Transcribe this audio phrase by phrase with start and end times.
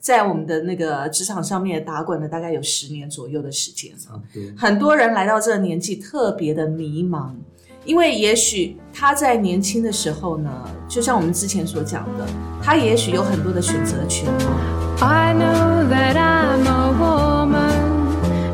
[0.00, 4.22] 在我们的那个职场上面打滚了大概有十年左右的时间了。
[4.56, 7.30] 很多人来到这个年纪特别的迷茫，
[7.84, 10.50] 因为也许他在年轻的时候呢，
[10.88, 12.26] 就像我们之前所讲的，
[12.62, 14.98] 他也许有很多的选择权哦。
[15.00, 17.72] I know that I'm a woman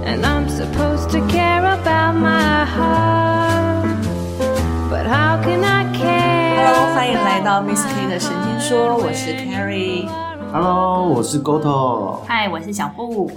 [0.04, 3.84] and I'm supposed to care about my heart.
[4.90, 6.64] But how can I care?
[6.64, 10.08] Hello，欢迎来到 Miss K 的神经说，我是 Carrie。
[10.57, 12.21] Hello，我是 Goto。
[12.27, 13.29] 嗨，我是小布。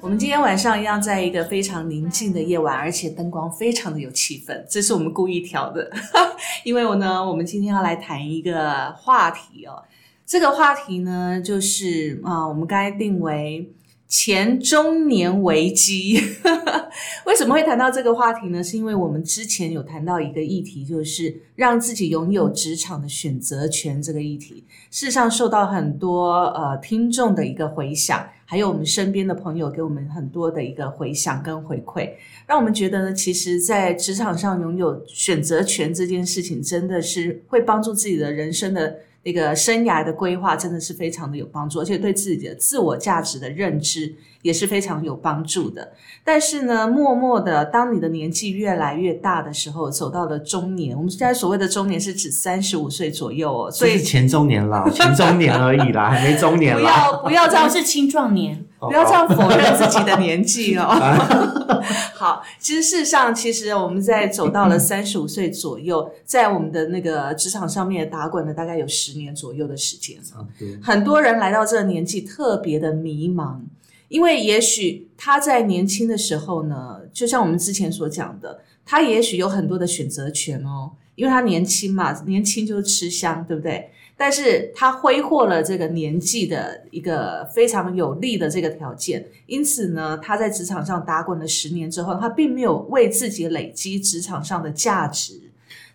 [0.00, 5.90] 我们今天晚上一样在一个非常宁静的夜晚，而且灯光非常的有气氛，这是我们故意调的，
[6.64, 9.82] 因为我呢，我们今天要来谈一个话题哦。
[10.24, 13.70] 这个话题呢，就是啊、我们刚才定为
[14.12, 16.20] 前中年危机。
[17.24, 18.62] 为什么会谈到这个话题呢？
[18.62, 24.64] 是因为我们之前有谈到一个议题，就是让自己拥有职场的选择权这个议题。
[24.90, 32.10] 事实上，受到很多呃听众的一个回响，还有我们身边的朋友给我们很多的一个回响跟回馈，
[32.46, 45.92] 让我们觉得呢，其实，在职场上拥有选择权这件事情，真的是会帮助自己的人生的那个生涯的规划，真的是非常的有帮助，而且对自己的自我价值的认知也是非常有帮助的。
[46.22, 56.82] 但是呢，默默的，当你的年纪越来越大的时候，走到了中年，我们现在所谓的中年是指三十五岁左右哦，所以所以前中年啦，前中年而已啦，还没中年不。
[56.82, 60.88] 要不要这样是青壮年，不要这样 否认自己的年纪哦。
[62.14, 70.18] 好，其实事实上，其实我们在走到了三十五岁左右，在我们的那个职场上面打滚了大概有十年左右的时间。
[70.82, 73.56] 很多人来到这个年纪特别的迷茫，
[74.12, 83.90] 因为也许他在年轻的时候呢，就像我们之前所讲的，他也许有很多的选择权哦，因为他年轻嘛，年轻就是吃香，对不对？
[84.14, 95.40] 但是他挥霍了这个年纪的一个非常有利的这个条件，因此呢，他在职场上打滚了十年之后，他并没有为自己累积职场上的价值。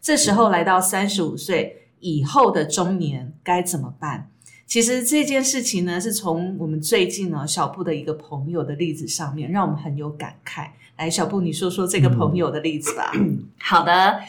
[0.02, 4.32] 这时候来到三十五岁以后的中年该怎么办？
[4.68, 10.68] 其实这件事情呢，是从我们最近呢小布的一个朋友的例子上面，让我们很有感慨。
[10.98, 13.12] 来，小布，你说说这个朋友的例子吧。
[13.60, 14.20] 好的。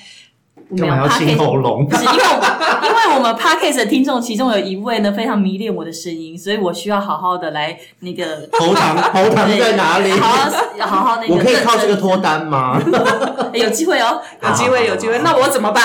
[0.70, 1.96] 我们有干嘛要清喉咙不？
[1.96, 10.10] 是因为我因为我们 podcast 的听众其中有一位呢非常迷恋我的声音，所以我需要好好的来那个 喉糖， 喉糖在哪里？
[10.12, 12.80] 好好好好那个，我可以靠这个脱单吗？
[13.54, 15.82] 有机会哦，有机会，有机会，那我怎么办？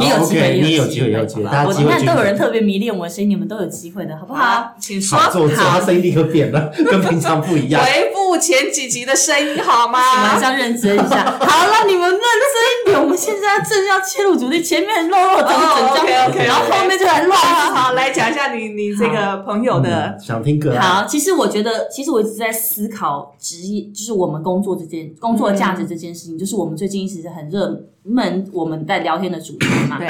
[0.00, 2.38] 也有机会，OK，你也有机会，也有机会，大家我看都有人。
[2.38, 5.18] 特别迷恋我的声音，你们都有机会的，好不好？，请说。
[5.18, 7.82] 好，做做，他声音立刻变了，跟平常不一样。
[7.82, 9.98] 回复前几集的声音好吗？
[10.22, 10.38] 马？
[10.40, 11.24] 上认真一下。
[11.40, 17.38] 好了，你们认真一点，我们现在正要切入主题，前面肉肉整整哦张，，OK，OK，OK 然后后面就来乱。
[17.38, 21.02] 好好，来讲一下你你这个朋友的嗯想听歌啊？
[21.02, 29.98] 好，其实我觉得，其实我一直在思考职业，就是我们工作这件工作价值这件事情，就是我们最近一直很热门，我们在聊天的主题嘛。
[29.98, 30.08] 对。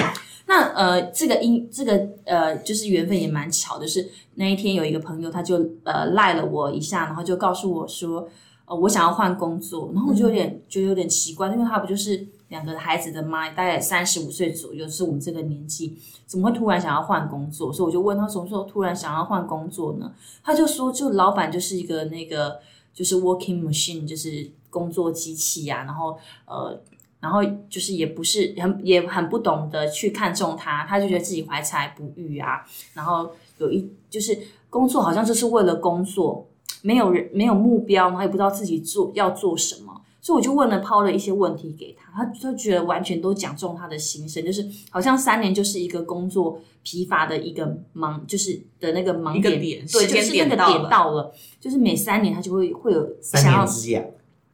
[0.51, 8.27] 那呃，这个因这个呃，就是缘分也蛮巧的是，那一天有一个朋友，他就呃赖了我一下，然后就告诉我说，
[8.65, 17.73] 呃，我想要换工作，然后我就有点、觉得有点奇怪，因为他不就是两个孩子的妈，大概三十五岁左右，是我们这个年纪，怎么会突然想要换工作？
[17.73, 20.13] 所以我就问他什么时候突然想要换工作呢？
[20.43, 22.61] 他就说，就老板就是一个那个
[22.93, 26.81] 就是 working machine，就是工作机器呀、然后呃。
[27.21, 32.65] 然后就是也不是很也很不懂得去看重他，他就觉得自己怀才不遇啊。
[32.95, 33.29] 然后
[33.59, 34.39] 有一就是
[34.71, 36.47] 工作好像就是为了工作，
[36.81, 39.98] 没有人没有目标，然后也不知道自己做要做什么。
[40.21, 54.05] 所以我就问了抛了一些问题给他，他就觉得完全都讲中他的心声，就是好像三年就是一个工作疲乏的一个盲，就是的那个盲一个点，点对，就是那个点到了就是每三年他就会会有三想要年之痒，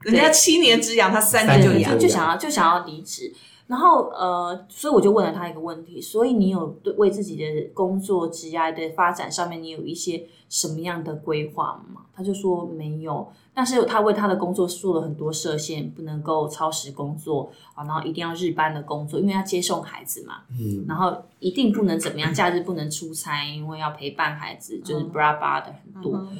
[0.00, 1.98] 人家七年之痒，他三年就对，痒。
[1.98, 3.32] 就想要就想要离职。
[3.66, 12.02] 然后呃，所以我就问了他一个问题：，所以你有对为自己的工作职业的发展上面，你有一些什么样的规划吗？
[12.14, 26.16] 他就说没有，但是他为他的工作做了很多设限，不能够超时工作啊，然后一定要日班的工作，因为要接送孩子嘛，嗯，然后一定不能怎么样，假日不能出差，因为要陪伴孩子，就是巴拉巴拉的很多。
[26.16, 26.36] 嗯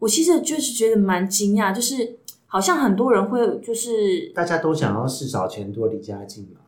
[0.00, 2.19] 我其实就是觉得蛮惊讶，就是
[2.52, 6.60] 好像很多人会就是大家都想要事少钱多离家近嘛。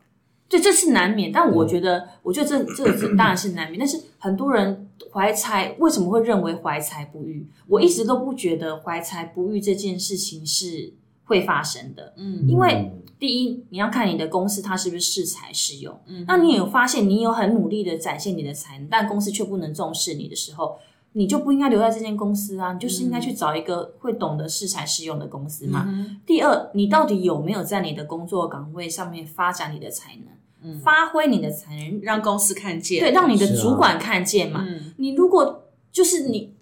[0.48, 1.32] 对，这是难免。
[1.32, 3.78] 但我觉得，我觉得这这个是当然是难免。
[3.78, 7.46] 但是很多人怀才为什么会认为怀才不遇？
[7.66, 10.92] 我一直都不觉得怀才不遇这件事情是
[11.24, 12.12] 会发生的。
[12.16, 15.98] 嗯因为第一，你要看你的公司它是不是适才适用。
[16.06, 20.78] 嗯那你有发现你有很努力的展现你的才能，但公司却不能重视你的时候，
[21.12, 25.84] 你就不应该留在这间公司啊，你就是应该去找一个会懂得适才适用的公司嘛。
[25.88, 30.16] 嗯第二，你到底有没有在你的工作岗位上面发展你的才
[30.62, 34.64] 能，发挥你的才能，让公司看见，对，让你的主管看见嘛。
[34.68, 36.54] 嗯你如果就是你。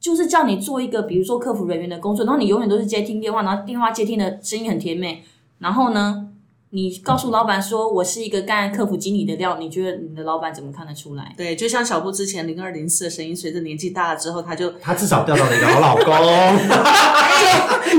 [0.00, 5.24] 就是叫你做一个，比如说客服人员的工作，然后你永远都是接听电话，然后电话接听的声音很甜美，
[5.60, 6.28] 然后呢，
[6.74, 11.32] 你告诉老板说我是一个干客服经理的料，你觉得你的老板怎么看得出来？
[11.36, 16.04] 对，就像小布之前零二零四的声音，随着年纪大了之后，他就他至少钓到了一个好老公，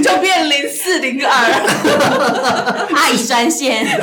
[0.03, 1.31] 就 就变零四零二。
[2.93, 3.85] 爱专线，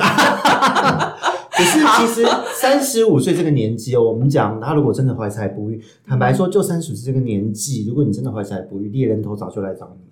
[1.53, 5.79] 可是其实三十五岁这个年纪哦，我们讲他如果真的怀才不遇，
[6.09, 10.12] 坦白说，就三十五岁这个年纪，如果你真的怀才不遇，猎人头早就来找你了。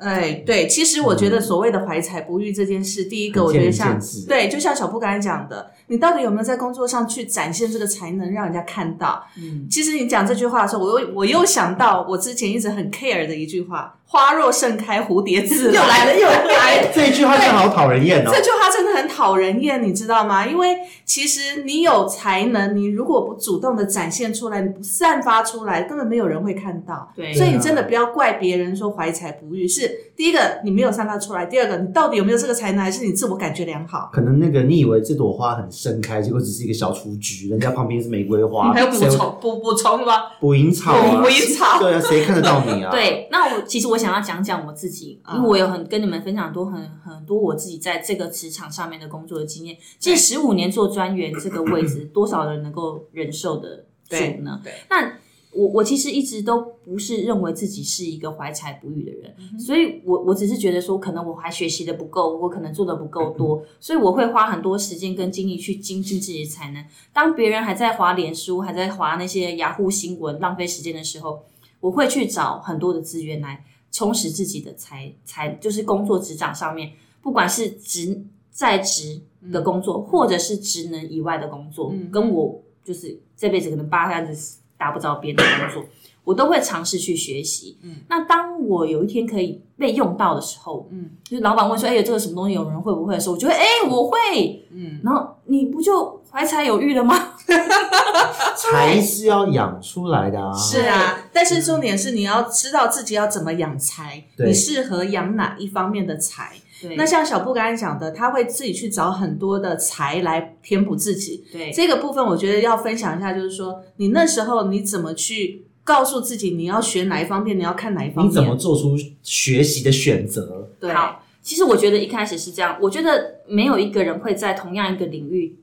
[0.00, 9.22] 哎，对，其实我觉得所谓的怀才不遇这件事，第一个我觉得像对，就像小布刚才讲的，你到底有没有在工作上去展现这个才能，让人家看到？
[9.36, 18.42] 嗯，其实你讲这句话的时候，我又我又想到我之前一直很 care 的一句话：“花若盛开，蝴蝶自又来了又来了， 这一句话真的好讨人厌哦这。
[18.42, 20.44] 句话真的很讨人厌，你知道吗？
[20.44, 27.08] 因为其实你有才能，你如果不主动的展现出来，你不散发出来，根本没有人会看到。
[27.14, 34.10] 对所以你真的不要怪别人说怀才不遇，是第一个你没有散发出来，第二个你到底有没有这个才能，还是你自我感觉良好？
[34.12, 40.14] 可能那个你以为这朵花很盛开，结果只是一个小雏菊，人家旁边是玫瑰花，还有补充补补充吗？
[40.40, 41.78] 捕蝇草啊捕，蝇草。
[41.78, 49.76] 对啊，谁看得到你啊？， 对，那我其实我想要讲讲我自己，啊因为我有很跟你们分享很多很很多我自己在这个职场上面的工作的经验。
[49.98, 54.60] 这十五年做专员这个位置，多少人能够忍受得住呢？
[54.64, 55.18] 对，那
[55.52, 66.84] 我我其实一直都不是认为自己是一个怀才不遇的人，所以我我只是觉得说，可能我还学习的不够，我可能做的不够多，所以我会花很多时间跟精力去精进自己的才能。
[67.12, 71.42] 当别人还在划脸书，还在划那些雅虎新闻，浪费时间的时候，
[71.80, 79.20] 我会去找很多的资源来充实自己的才才，就是工作职场上面，不管是职在职
[79.50, 85.88] 的工作，或者是职能以外的工作，嗯跟我就是这辈子可能八竿子打不着边的工作，
[86.24, 87.76] 我都会尝试去学习。
[87.82, 97.29] 嗯，那当我有一天可以被用到的时候，嗯，就是老板问说：“哎、这个什么东西有人会不会？”的时候，我就会：“哎、我会。”嗯，然后你不就怀才有欲了吗？
[98.56, 100.52] 才是要养出来的啊。
[100.56, 106.52] 是啊，但是重点是你要知道自己要怎么养财，你适合养哪一方面的财。
[106.82, 111.44] 对那像小布刚才讲的，他会自己去找很多的财来填补自己。
[111.52, 118.30] 对这个部分，我觉得要分享一下，就是说你那时候你怎么去告诉自己你要学哪一方面，你要看哪一方面。
[118.30, 120.70] 你怎么做出学习的选择？
[120.80, 120.90] 对？
[120.94, 125.54] 好，其实我觉得一开始是这样，我觉得没有一个人会在同样一个领域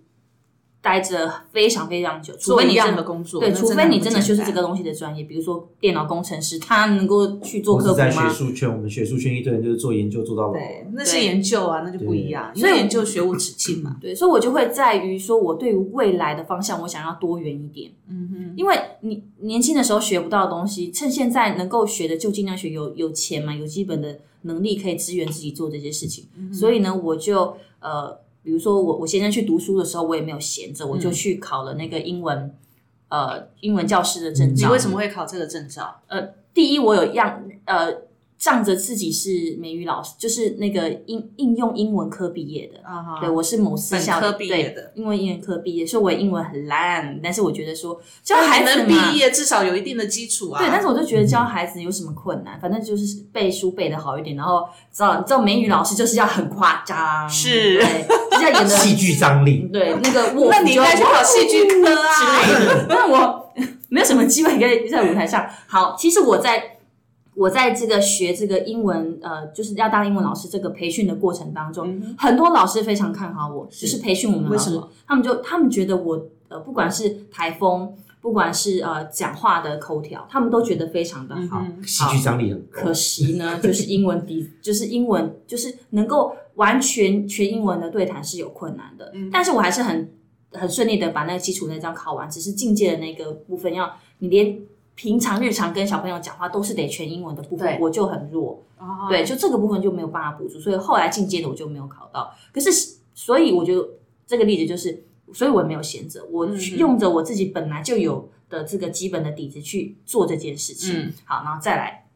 [0.88, 8.30] 待着非常非常久，除非你真的工作，对，除非你真的就是这个东西的专业，比如说电脑工程师，他能够去做客服吗？
[8.30, 10.54] 术圈，我们学术圈一堆人就是做研究做到老。
[10.54, 13.98] 对，那是研究啊，那就不一样，因所以为研究学无止境嘛。
[14.00, 17.92] 对，所以我就会在于说，我对于未来的方向，我想要多元一点。
[18.08, 26.30] 嗯哼，因为你年轻的时候学不到的东西，趁现在能够学的就尽量学，有有钱嘛，有基本的能力可以支援自己做这些事情。
[26.54, 32.56] 所以呢，我就呃，比如说我我先生去读书的时候，我也没有闲着，我就去考了那个英文
[33.10, 34.72] 呃英文教师的证照你照。
[34.72, 36.00] 为什么会考这个证照？
[36.08, 37.94] 呃第一，我有样呃
[38.38, 42.80] 仗着自己是美语老师，就是那个应应用英文科毕业的。
[42.88, 50.60] 啊哈对，我是某私校毕业的，因为英文科毕业，所以我英文很烂，但是我觉得说教还孩子能毕业，至少有一定的基础啊。
[50.60, 52.60] 对，但是我就觉得教孩子有什么困难？
[52.62, 62.86] 反正就是背书背的好一点，然后知道知道美语老师就是要很夸张，是对，就是要演的 戏剧张力，对那个我，那你应该去考戏剧科啊之类的。
[62.90, 63.52] 那我
[63.90, 65.48] 没有什么机会可以在舞台上。
[65.66, 66.77] 好，其实我在
[67.38, 74.72] 我在这个学这个英文，呃，就是要当英文老师这个培训的过程当中，嗯很多老师非常看好我，就是培训我们老师。
[74.72, 81.64] 为什么，他们就他们觉得我呃，不管是台风，不管是呃讲话的口条，他们都觉得非常的好。
[81.86, 82.82] 戏剧张力很高。
[82.82, 82.94] 可。
[82.94, 89.12] 惜呢，就是英文底，就是英文，就是能够完全全英文的对谈是有困难的。
[89.14, 89.30] 嗯。
[89.32, 90.12] 但是我还是很
[90.54, 94.58] 很顺利的把那个基础那张考完，只是境界的那个部分要你连
[94.98, 98.64] 平常日常跟小朋友讲话都是得全英文的部分，我就很弱。
[98.80, 102.34] 哦对，就这个部分就没有办法补足，所以后来进阶的我就没有考到。
[102.52, 103.88] 可是，所以我觉得
[104.26, 111.00] 这个例子就是，所以我也没有闲着，我用着我自己本来就有的这个基本的底子去做这件事情。
[111.00, 112.08] 嗯好，然后再来。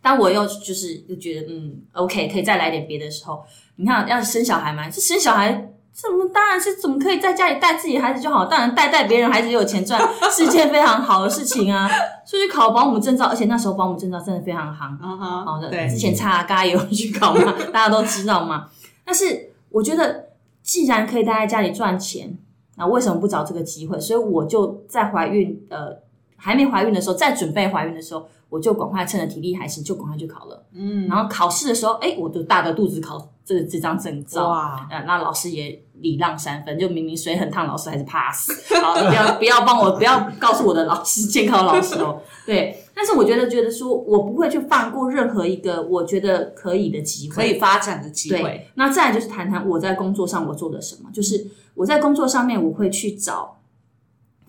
[0.00, 3.44] 当我又就是又觉得嗯，OK，可以再来点别的时候，
[3.76, 10.00] 你看要生小孩嘛，这生小孩怎么当然是怎么可以在家里带自己的孩子就好，当然带带别人孩子也有钱赚，
[10.30, 11.90] 是一件非常好的事情啊。
[12.24, 14.96] 所以去考保姆证照，而且那时候保姆证照真的非常行。
[15.02, 18.68] 嗯哼，好的，之前叉嘎也有去考嘛，大家都知道嘛。
[19.04, 20.26] 但是我觉得，
[20.62, 22.38] 既然可以待在家里赚钱，
[22.76, 23.98] 那为什么不找这个机会？
[23.98, 25.96] 所以我就在怀孕，呃，
[26.36, 30.62] 还没怀孕的时候，在准备怀孕的时候，我就赶快趁着体力还行，就赶快去考了。
[30.74, 34.46] 嗯，然后考试的时候，哎，我就大着肚子考这这张证照。
[34.46, 38.50] 哇，呃，那老师也礼让三分，就明明水很烫，老师还是 pass。
[38.82, 42.20] 好，你不要不要帮我，不要告诉我的老师监考老师哦。
[42.44, 53.54] 对，但是我觉得觉得说我不会去放过任何一个我觉得可以的机会，可以发展的机会对。，那再来就是谈谈我在工作上我做了什么，就是我在工作上面我会去找。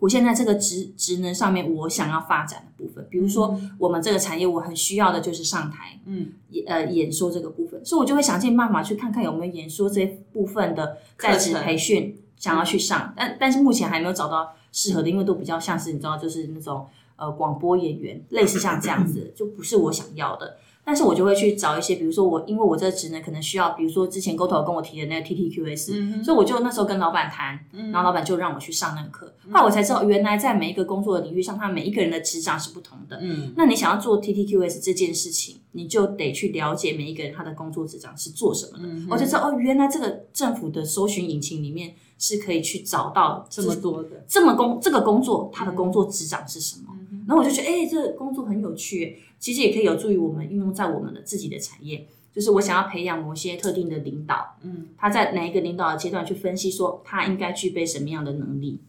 [0.02, 20.58] 我现在这个职职能上面，我想要发展的部分，比如说我们这个产业，我很需要的就是上台，嗯，演呃演说这个部分，所以我就会想尽办法去看看有没有演说这部分的在职培训想要去上，但但是目前还没有找到适合的，因为都比较像是你知道，就是那种呃广播演员，类似像这样子，就不是我想要的。
[20.90, 29.32] 但是我就会去找一些，比如说我，因为我这个职能可能需要，比如说之前沟头跟我提的那个 TTQS，、嗯所以我就那时候跟老板谈，然后老板就让我去上那个课。
[29.52, 33.20] 后来我才知道，原来在每一个工作的领域上，他每一个人的职掌是不同的。
[33.22, 46.96] 嗯，那你想要做 TTQS 这件事情，你就得去了解每一个人他的工作职掌是做什么的，嗯我就知道哦，原来这个政府的搜寻引擎里面是可以去找到这么多的，这么工这个工作他的工作职掌是什么。
[47.30, 52.08] 嗯然后我就觉得，哎、这个工作很有趣，其实也可以有助于我们运用在我们的自己的产业。
[52.34, 58.80] 就是我想要培养某些特定的领导，嗯，他在哪一个领导的阶段去分析说他应该具备什么样的能力。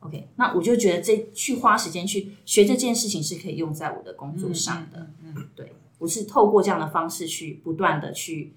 [0.00, 5.10] OK，那我就觉得这去花时间去学这件事情是可以用在我的工作上的。
[5.24, 8.52] 嗯嗯对，我是透过这样的方式去不断的去，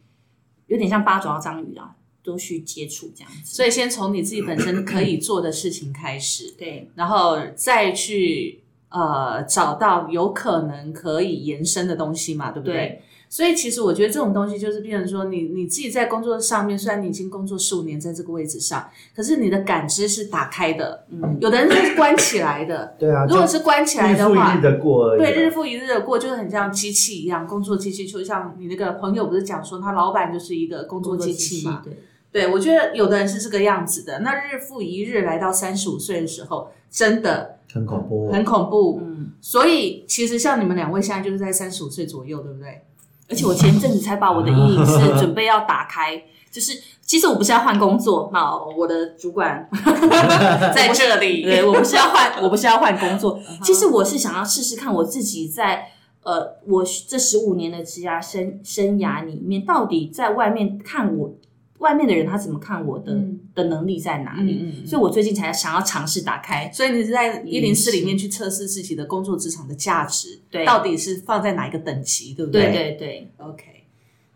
[0.68, 3.56] 有点像八爪章鱼啊，都去接触这样子。
[3.56, 12.76] 所以先从你自己本身可以做的事情开始，对，然后再去呃找到有可能可以延伸的东西嘛，对不对？
[12.76, 22.94] 对所以其实我觉得这种东西就是变成说你你自己在工作上面，虽然你已经工作十五年在这个位置上，可是你的感知是打开的，嗯，有的人是关起来的。
[23.00, 25.32] 对啊，如果是关起来的话日复一日，的过而已啊。
[25.32, 31.82] 对，日复一日的过，就是很像机器一样，工作机器，就像你那个朋友不是讲说，他老板就是一个工作机器嘛？
[31.86, 31.98] 对，
[32.32, 34.20] 对，我觉得有的人是这个样子的。
[34.20, 38.32] 那日复一日来到三十五岁的时候，真的很恐怖。
[38.32, 39.00] 很恐怖。
[39.04, 42.84] 嗯，所以其实像你们两位现在就是在三十五岁左右，对不对？
[43.30, 46.22] 而且我前阵子才把我的阴影是 准备要打开，
[46.52, 49.70] 就是其实我不是要换工作，那我的主管
[50.76, 55.88] 在这里，对我不是要换，我不是要换工作，其实我是想要试试看我自己在
[56.24, 61.34] 呃，我这十五年的职涯生生涯里面，到底在外面看我
[61.82, 63.40] 外面的人他怎么看我的、嗯。
[63.54, 64.88] 的能力在哪里，嗯嗯嗯。
[64.88, 66.72] 所以我最近才想要尝试打开。
[66.74, 70.66] 所以你是在一零四里面去测试自己的工作职场的价值，对。
[70.66, 72.72] 到底是放在哪一个等级，对不对？
[72.72, 73.64] 对对对，OK，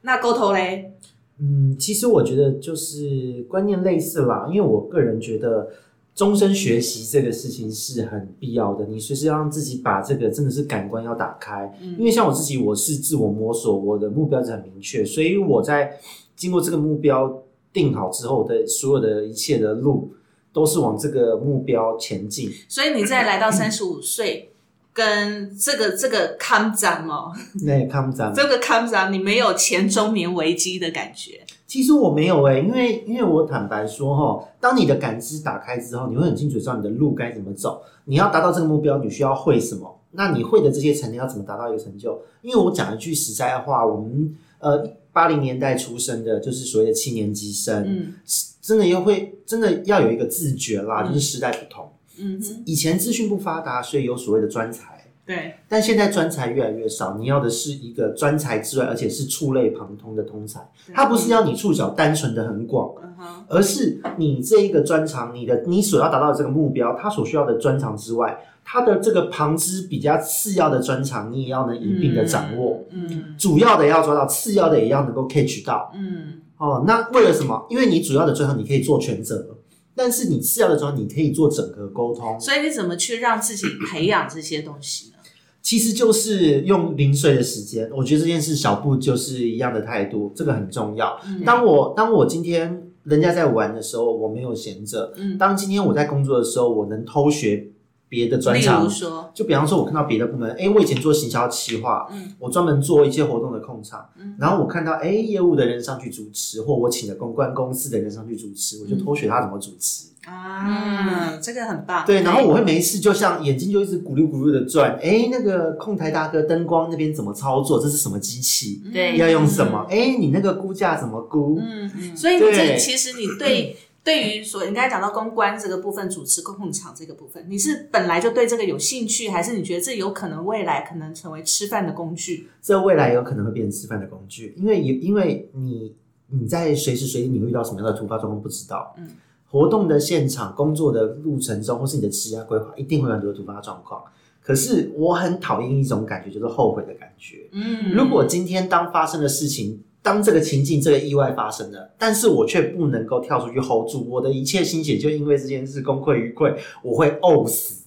[0.02, 0.92] 那沟头嘞，
[1.40, 5.70] 嗯，其实我觉得就是观念类似啦，因为我个人觉得
[6.14, 11.74] 终身学习这个事情是很必要的，你随时要让自己把这个真的是感官要打开。
[11.98, 15.98] 因为像我自己，我是自我摸索，我的目标是很明确，所以我在
[16.36, 20.13] 经过这个目标定好之后的所有的一切的路，
[20.54, 22.50] 都是往这个目标前进。
[22.68, 24.51] 所以你在来到三十五岁，
[24.94, 27.32] 跟这个这个康展哦，
[27.65, 37.82] 那看不咱这个康展，你没有前中年危机的感觉，其实我没有诶、因为因为我坦白说哈，当你的感知打开之后，你会很清楚知道你的路该怎么走。
[38.06, 40.00] 你要达到这个目标，你需要会什么？
[40.12, 42.22] 那你会的这些成绩要怎么达到一个成就？
[42.42, 44.34] 因为我讲一句实在话，我们
[44.65, 48.13] 呃八零年代出生的，就是所谓的七年级生，嗯
[48.62, 51.91] 真的又会真的要有一个自觉啦，就是时代不同。
[52.17, 55.05] 嗯哼，以前资讯不发达，所以有所谓的专才。
[55.25, 60.67] 对，但现在专才越来越少，你要的是一个专才之外，而且是触类旁通的通才。
[60.93, 72.86] 他不是要你触角单纯的很广，嗯哼，而是你这一个专长，你的你所要达到的这个目标，它所需要的专长之外，它的这个旁支比较次要的专长，你也要能一并的掌握。
[72.91, 75.91] 嗯主要的要抓到，次要的也要能够 catch 到。
[75.96, 77.65] 嗯哦，那为了什么？
[77.70, 79.58] 因为你主要的专长你可以做全责，
[79.94, 82.39] 但是你次要的专长你可以做整合沟通。
[82.39, 85.13] 所以你怎么去让自己培养这些东西呢？
[85.62, 91.20] 其实就是用零碎的时间，我觉得这件事小布就是一样的态度，这个很重要。
[91.27, 95.38] 嗯当我当我今天人家在玩的时候，我没有闲着；嗯。
[95.38, 97.68] 当今天我在工作的时候，我能偷学
[98.15, 110.05] 别的专例长如，说，就比方说，我看到别的部门，哎，我以前做行销企划，嗯我专门做一些活动的控场，嗯然后我看到哎业务的人上去主持，或我请了公关公司的人上去主持，我就偷学他怎么主持。
[110.25, 112.03] 啊，这个很棒。
[112.03, 117.79] 对，然后我会没事，就像眼睛就一直咕噜咕噜的转，哎，那个控台大哥灯光那边怎么操作？
[117.79, 118.81] 这是什么机器？
[118.91, 119.86] 对要用什么？
[119.88, 121.60] 哎，你那个估价怎么估？
[121.62, 123.75] 嗯，所以你这对其实你对
[124.06, 132.48] 对于所你刚才讲到公关这个部分，主持公共场这个部分，你是本来就对这个有兴趣，还是你觉得这有可能未来可能成为吃饭的工具？
[132.62, 135.96] 这未来有可能会变成吃饭的工具，因为有因为你
[136.28, 139.10] 你在随时随地你会遇到什么样的突发状况不知道，嗯，
[139.50, 144.04] 活动的现场、工作的路程中，或是你的职业规划，一定会有很多突发状况。
[144.40, 147.50] 可是我很讨厌一种感觉，就是后悔的感觉。
[147.52, 157.86] 嗯如果今天当发生的事情，当这个情境、这个意外发生了，但是我却不能够跳出去 hold 住，我的一切心血就因为这件事功亏一篑，我会呕死。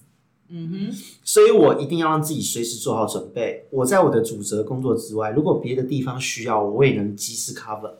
[0.49, 3.67] 嗯哼，所以我一定要让自己随时做好准备。
[3.69, 7.93] 我在我的主责工作之外，如果别的地方需要我，我也能及时 cover。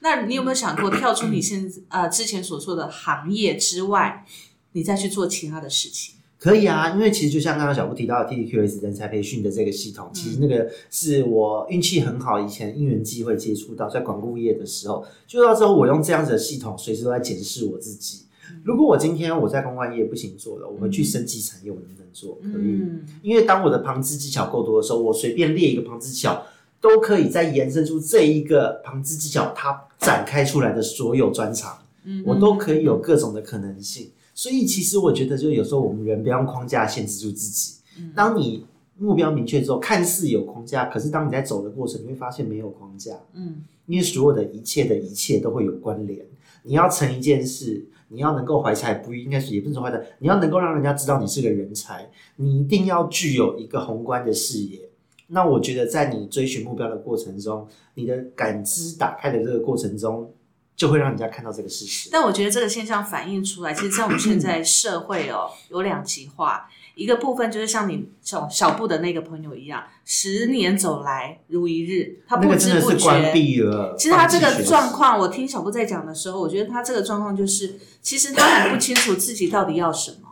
[0.00, 4.26] 那你有没有想过跳出你现呃之前所说的行业之外，
[4.72, 6.16] 你再去做其他的事情？
[6.40, 18.22] 可以啊，因为其实就像刚刚小布提到的 TTQS 人才培训的这个系统，其实那个是我运气很好，以前因缘机会接触到，在广告业的时候，就到之后我用这样子的系统，随时都在检视我自己。
[18.64, 22.38] 如果我今天我在公关业不行做了，我会去升级产业，我能不能做？
[22.42, 22.72] 可以。
[22.80, 26.42] 嗯因为当我的旁支技巧够多的时候，我随便列一个旁支技巧，
[26.80, 34.10] 都可以再延伸出这一个旁支技巧它展开出来的所有专长，嗯我都可以有各种的可能性。
[34.40, 37.74] 所以其实我觉得，就有时候我们人不要用框架限制住自己。
[37.98, 38.64] 嗯当你
[38.96, 46.24] 目标明确之后，看似有框架，可是当你在走的过程，你会发现没有框架，嗯因为所有的一切的一切都会有关联。
[46.62, 54.88] 你要成一件事，你要能够怀才不遇，应该是也不是说怀才，你要能够让人家知道你是个人才，你一定要具有一个宏观的视野。
[55.26, 60.32] 那我觉得，在你追寻目标的过程中，你的感知打开的这个过程中，
[60.80, 62.08] 就会让人家看到这个事实。
[62.10, 66.70] 但我觉得这个现象反映出来，其实，在我们现在社会哦， 有两极化。
[66.94, 73.32] 一个部分就是像你小小布的那个朋友一样，十年走来如一日，他那个真的不知不是关觉。
[73.32, 73.94] 闭了。
[73.98, 80.28] 其实他这个状况，我听小布在讲的时候，我觉得他这个状况就是，其实他很不清楚自己到底要什么，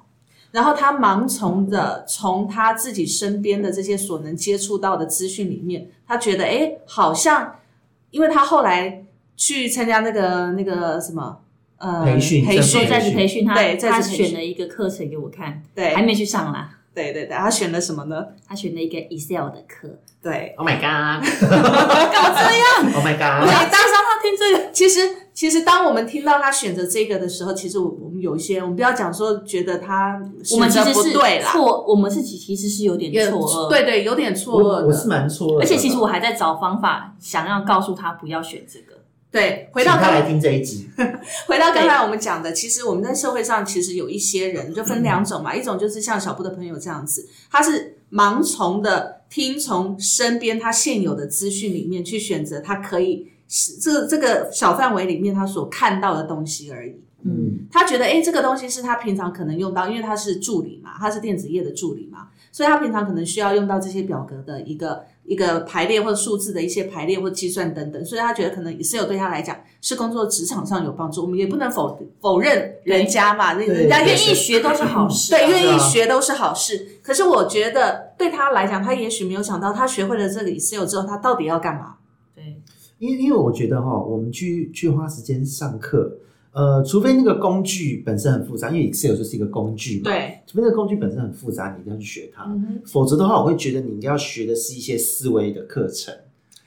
[0.53, 7.57] 然后他盲从的从他自己身边的这些所能接触到的资讯里面，他觉得哎，诶好像，
[8.11, 9.05] 因为他后来
[9.39, 11.39] 去参加那个那个什么
[11.79, 16.75] 呃培训培训在职培训他，对在他职培训选了一个课程给我看，对还没去上啦。
[16.95, 18.27] 对对对，他选了什么呢？
[18.45, 19.89] 他选了一个 Excel 的课，
[20.21, 21.23] 对，Oh my god！
[21.39, 23.49] 干嘛这样？Oh my 我 god！
[23.49, 24.99] 想当时他听这个，其实
[25.33, 30.21] 其实当我们听到他选择这个的时候，其实我我们有一些，我们不要讲说觉得他
[30.51, 34.65] 我们其选择实是不对啦，错，我们是其其实是有点有错愕，对对，有点错愕。
[34.65, 38.98] 我我是蛮错愕的，而且其实我还在找方法，想要告诉他不要选这个。
[39.31, 40.89] 对，回到刚请他来听这一集。
[41.47, 53.31] 回到刚才我们讲的，其实我们在社会上其实有一些人就分两种嘛，一种就是像小布的朋友这样子，他是盲从的听从身边他现有的资讯里面去选择他可以
[53.81, 56.97] 这个这个小范围里面他所看到的东西而已。
[57.25, 71.21] 嗯，他觉得，哎，这个东西是他平常可能用到，因为他是助理嘛，他是电子业的助理嘛，所以他平常可能需要用到这些表格的一个一个排列或者数字的一些排列或计算等等，所以他觉得可能 Excel 对他来讲是工作职场上有帮助。
[71.21, 76.99] 我们也不能否否认人家嘛，人人家愿意学都是好事、啊，对，愿意学都是好事。
[77.03, 81.97] 可是我觉得对他来讲，他也许没有想到，他学会了这个 Excel 之后，他到底要干嘛？
[82.35, 82.63] 对，
[82.99, 86.11] 因为因为我觉得哈，我们去去花时间上课，
[86.53, 96.15] 呃，除非那个工具本身很复杂，因为 Excel 就是一个工具嘛，，对，除非那个工具本身很复杂，你一定要去学它，嗯否则的话，我会觉得你应该要学的是一些思维的课程，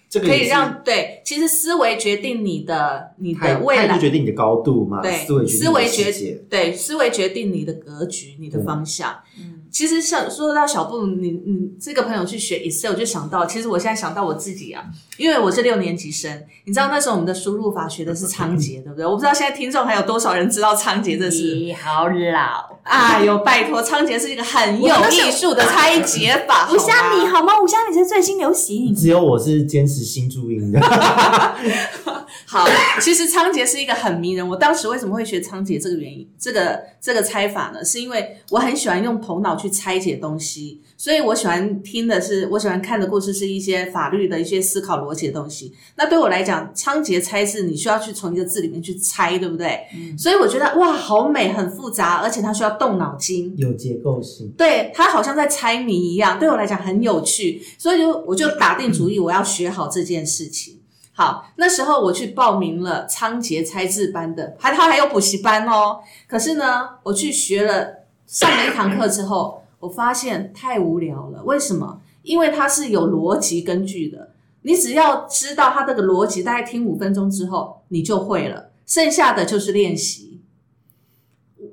[0.08, 3.88] 这个可以让对，其实思维决定你的你的未来。
[3.88, 6.44] 态度决定你的高度嘛，对，思维决定思维决。
[6.50, 9.16] 对思维决定你的格局、你的方向。
[9.40, 14.84] 嗯，其实像说到小布，你你这个朋友去学 Excel，就想到，其实我现在想到我自己啊，
[15.18, 19.06] 因为我是六年级生，你知道那时候我们的输入法学的是仓颉，对不对？
[19.06, 21.56] 我不知道现在听众还有多少人知道仓颉这是。
[21.56, 27.62] 你好老，哎呦，拜托，仓颉是一个很有艺术的拆解法， 五香米好吗好吗？
[27.64, 28.94] 五香米是最新流行。
[28.94, 30.82] 只有我是坚持新注音的，
[32.46, 32.68] 好，
[33.00, 34.48] 其实仓颉是一个很迷人。
[34.48, 37.84] 我当时为什么会学仓颉这个原因，这个这个拆法呢？
[37.86, 45.72] 是因为我很喜欢用头脑去去拆解东西，所以我喜欢听的是，我喜欢看的故事是一些法律的一些思考逻辑的东西。
[45.98, 49.86] 那对我来讲，仓颉猜字，你需要去从一个字里面去猜，对不对？
[49.94, 53.54] 嗯所以我觉得哇，好美，很复杂，而且它需要动脑筋。
[53.56, 54.52] 有结构性。
[54.58, 60.80] 对，它好像在猜谜一样，对我来讲很有趣，所以就我就打定主意，我要学好这件事情。
[61.14, 66.00] 好，那时候我去报名了仓颉猜字班的，还他还有补习班哦。
[66.28, 68.01] 可是呢，我去学了
[68.32, 71.44] 上了一堂课之后，我发现太无聊了。
[71.44, 72.00] 为什么？
[72.24, 80.40] 因为它是有逻辑根据的，你只要知道它这个逻辑，大概听五分钟之后，你就会了，剩下的就是练习，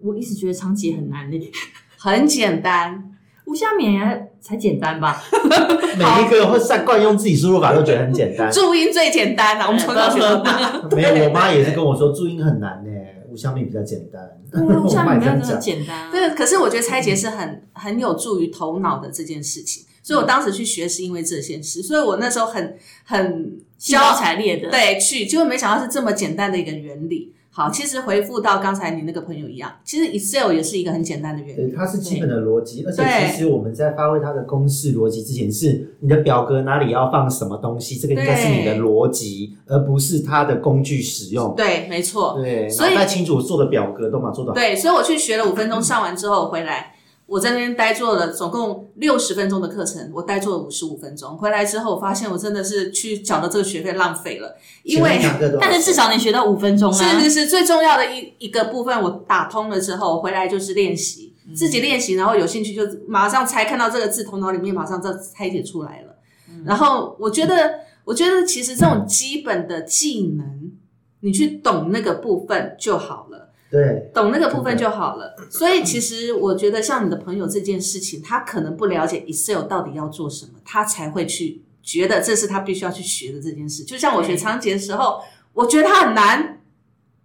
[0.02, 1.52] 我一直觉得仓颉很难呢，
[1.96, 3.04] 很简单。
[3.44, 5.22] 吴下面才简单吧？
[5.96, 8.50] 每一个会善惯用自己输入法都觉得很简单。
[8.52, 10.82] 注音最简单了，我们从小学到大。
[10.90, 12.90] 没有，我妈也是跟我说注音很难呢，
[13.30, 14.40] 吴香米比较简单。
[14.50, 15.60] 对啊，吴 我下面真的妈也这样讲。
[15.60, 16.10] 简单啊。
[16.10, 27.34] 对，可是我觉得拆解是很很有助于头脑的这件事情，所以我当时去学是因为这件事，所以我那时候很很兴高采烈的，对去，结果没想到是这么简单的一个原理。
[27.58, 41.52] 好，其实回复到刚才你那个朋友一样，其实 Excel 也是一个很简单的原对，它是基本的逻辑，而且其实我们在发挥它的公式逻辑之前，是你的表格哪里要放什么东西，这个应该是你的逻辑，而不是它的工具使用。
[41.56, 42.38] 对，没错。
[42.40, 44.52] 对，所以清楚做的表格都嘛做到。
[44.52, 46.92] 对，所以我去学了五分钟，上完之后回来，
[47.28, 51.36] 我在那边呆坐了总共六十分钟的课程，我呆坐了五十五分钟。
[51.36, 55.20] 回来之后，我发现我真的是去缴的这个学费浪费了，因为
[55.60, 56.96] 但是至少你学到五分钟啊。
[56.96, 66.16] 是是是，最重要的一一个部分，我打通了之后，回来就是练习，自己练习，然后有兴趣就马上猜，看到这个字，头脑里面马上就拆解出来了。
[66.64, 70.72] 然后我觉得，我觉得其实这种基本的技能，
[71.20, 73.47] 你去懂那个部分就好了。
[73.70, 75.36] 对，懂那个部分就好了。
[75.50, 83.84] 所以其实我觉得，像你的朋友这件事情，他可能不了解 Excel 到底要做什么，他才会去觉得这是他必须要去学的这件事。
[83.84, 85.20] 就像我学仓颉的时候，
[85.52, 86.62] 我觉得它很难，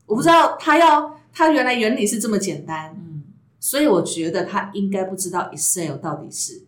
[0.05, 3.23] 我不知道他要他原来原理是这么简单，嗯，
[3.59, 6.63] 所以我觉得他应该不知道 Excel 到底是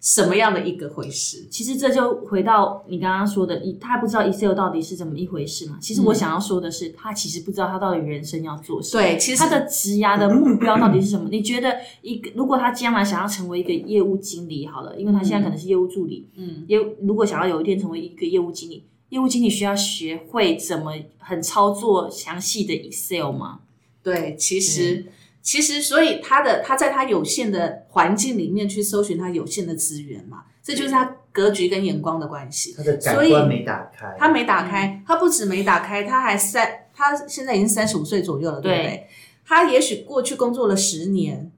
[0.00, 1.46] 什么样的一个回事。
[1.50, 5.78] 其实这就回到你刚刚说的，你他不知道 Excel 到底是怎么一回事嘛？
[5.80, 9.02] 其实我想要说的是，他其实不知道他到底人生要做什么。
[9.02, 11.28] 对，其实他的职涯的目标到底是什么？
[11.30, 23.60] 你觉得一个如果他将来想要成为一个业务经理，好了，因为他现在可能是业务助理，嗯，业务如果想要有一天成为一个业务经理，业务经理需要学会怎么很操作详细的 Excel 吗？
[24.02, 25.04] 对，其实、
[25.42, 32.74] 其实，所以他的他在他有限的环境里面去搜寻他有限的资源嘛，这就是他格局跟眼光的关系。
[32.76, 34.16] 他的感所以官没打开。
[34.18, 39.06] 他没打开，他不止没打开，他还三，他现在已经三十五岁左右了，对不对？
[39.46, 41.50] 他也许过去工作了十年，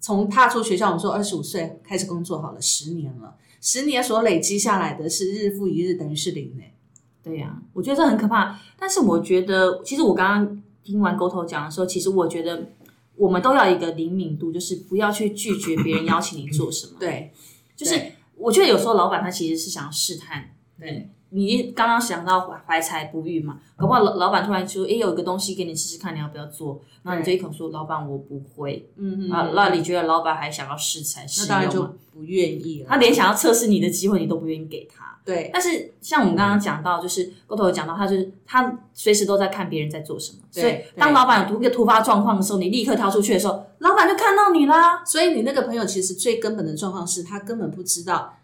[0.00, 6.62] 从踏出学校，我们说二十五岁开始工作好了，十年了，十年所累积下来的是日复一日，等于是零呢。
[7.22, 8.58] 对呀、我觉得这很可怕。
[8.78, 12.66] 但是我觉得，其实我刚刚听完沟头讲的时候，其实我觉得
[13.20, 16.94] 我们都要一个灵敏度，就是不要去拒绝别人邀请你做什么。
[16.98, 17.30] 对，
[17.76, 18.00] 就是
[18.34, 26.80] 我觉得有时候老板他其实是想要试探，对，你刚刚想到怀怀才不遇嘛，搞不好老老板突然说，诶，有一个东西给你试试看，你要不要做？
[27.02, 31.94] 然后你这一口说，老板我不会，嗯嗯，啊，那你觉得老板还想要试才试那当然就用吗？
[32.12, 32.88] 不愿意了。
[32.88, 35.08] 他连想要测试你的机会你都不愿意给他。
[35.22, 45.04] 对但是像我们刚刚讲到，就是沟头有讲到，他就是他随时都在看别人在做什么，所以当老板有突一个突发状况的时候，你立刻跳出去的时候，老板就看到你啦。
[45.04, 48.34] 所以你那个朋友其实最根本的状况是他根本不知道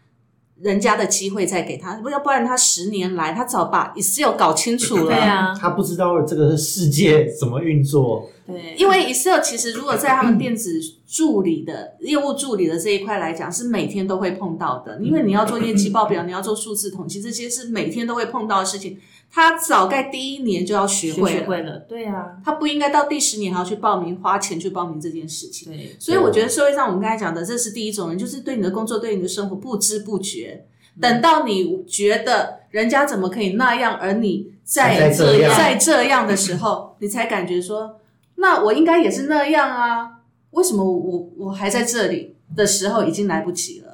[0.61, 5.07] 人家的机会再给他，不要不然他十年来他早把 Excel 搞清楚了。
[5.07, 8.31] 对啊，他不知道这个世界怎么运作。
[8.47, 14.99] 对，因为 Excel 其实如果在他们电子助理的业务助理的这一块来讲，是每天都会碰到的。
[15.03, 18.99] 因为你要做业绩报表，你要做数字统计，这些是每天都会碰到的事情。
[19.31, 25.73] 他早该第一年就要学学会了，学会了，对啊，他不应该到第十年还要去报名，花钱去报名这件事情。
[25.73, 30.65] 对，所以我觉得社会上我们刚才讲的，这是第一种人，就是对你的工作、对你的生活不知不觉。
[30.65, 38.01] 嗯等到你觉得人家怎么可以那样，而你在在这样在这样的时候，你才感觉说，
[38.37, 40.21] 那我应该也是那样啊？
[40.53, 43.86] 为什么我我我还在这里的时候已经来不及了？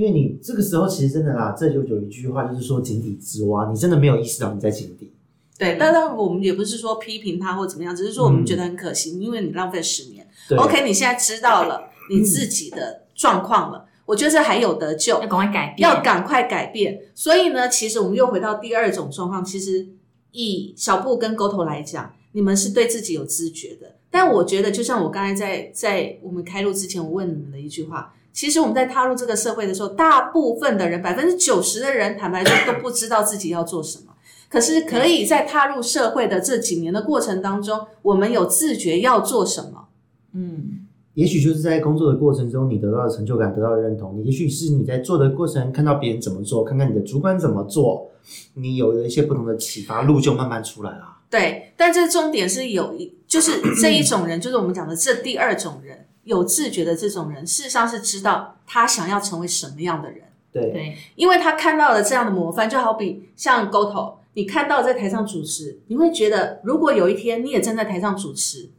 [0.00, 5.12] 因为你这个时候其实真的啦，这就有一句话就是说井底之蛙，你真的没有意识到你在井底。
[5.58, 10.26] 对，当然我们也不是说批评他或怎么样，只是说我们觉得很可惜，因为你浪费十年。
[10.56, 15.26] OK，你现在知道了你自己的状况了，我觉得这还有得救要。
[15.26, 17.02] 赶快改变，要赶快改变。
[17.14, 19.86] 所以呢，其实我们又回到第二种状况，其实
[20.32, 23.96] 以小布跟沟头来讲，你们是对自己有知觉的。
[24.10, 34.14] 但我觉得，就像我刚才在在我们开录之前，我问你们的一句话，其实我们在踏入这个社会的时候，大部分的人，百分之九十的人，坦白说都不知道自己要做什么。
[34.48, 39.88] 可是可以在踏入社会的这几年的过程当中，我们有自觉要做什么。
[40.32, 44.18] 嗯，也许就是在工作的过程中，你得到的成就感，得到的认同。
[44.18, 48.10] 你也许是你在做的过程，看到别人怎么做，看看你的主管怎么做，
[48.54, 51.18] 你有了一些不同的启发，路就慢慢出来了。
[51.28, 60.20] 对，但这重点是有一，就是这一种人，就是我们讲的这第二种人，有自觉的这种人，事实上是知道他想要成为什么样的人，
[60.52, 68.70] 对，对，因为他看到了这样的模范，就好比像 GoTo，你看到在台上主持，你会觉得，如果有一天你也站在台上主持，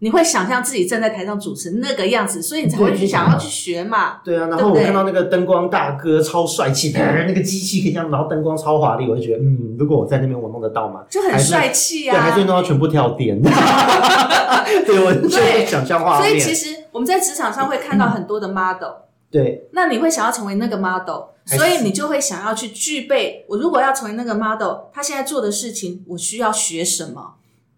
[0.00, 4.20] 你会想象自己站在台上主持那个样子，所以你才会去想要去学嘛。
[4.24, 11.04] 对啊，然后我看到那个灯光大哥超帅气，啪那个机器可以这样，然后灯光超华丽，我就觉得，嗯，如果我在那边，我弄得到吗？
[11.10, 12.38] 就很帅气对，还啊是！
[12.38, 13.42] 弄到全部跳电。
[14.86, 16.28] 对，我就对想象画面。
[16.28, 18.90] 所以其实我们在职场上会看到很多的 model，
[19.30, 23.46] 对那你会想要成为那个 model，所以你就会想要去具备。
[23.48, 27.34] 我如果要成为那个 model，他现在做的事情，我需要学什么？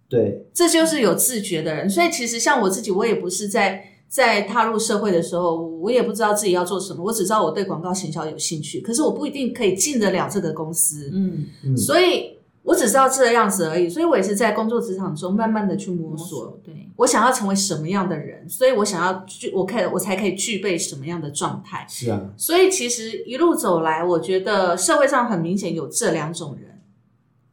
[0.09, 1.89] 对这就是有自觉的人。
[1.89, 13.89] 所以其实像我自己，我也不是在在踏入社会的时候，我也不知道自己要做什么，我只知道我对广告行销有兴趣，可是我不一定可以进得了这个公司，嗯，嗯，所以我只知道这样子而已。
[13.89, 16.59] 所以我也是在工作职场中慢慢的去摸索。
[16.65, 21.87] 对，我想要成为什么样的人，所以我想要具，我可以，我才可以具备什么样的状态。
[21.89, 26.81] 是啊，所以其实一路走来，我觉得社会上很明显有这两种人，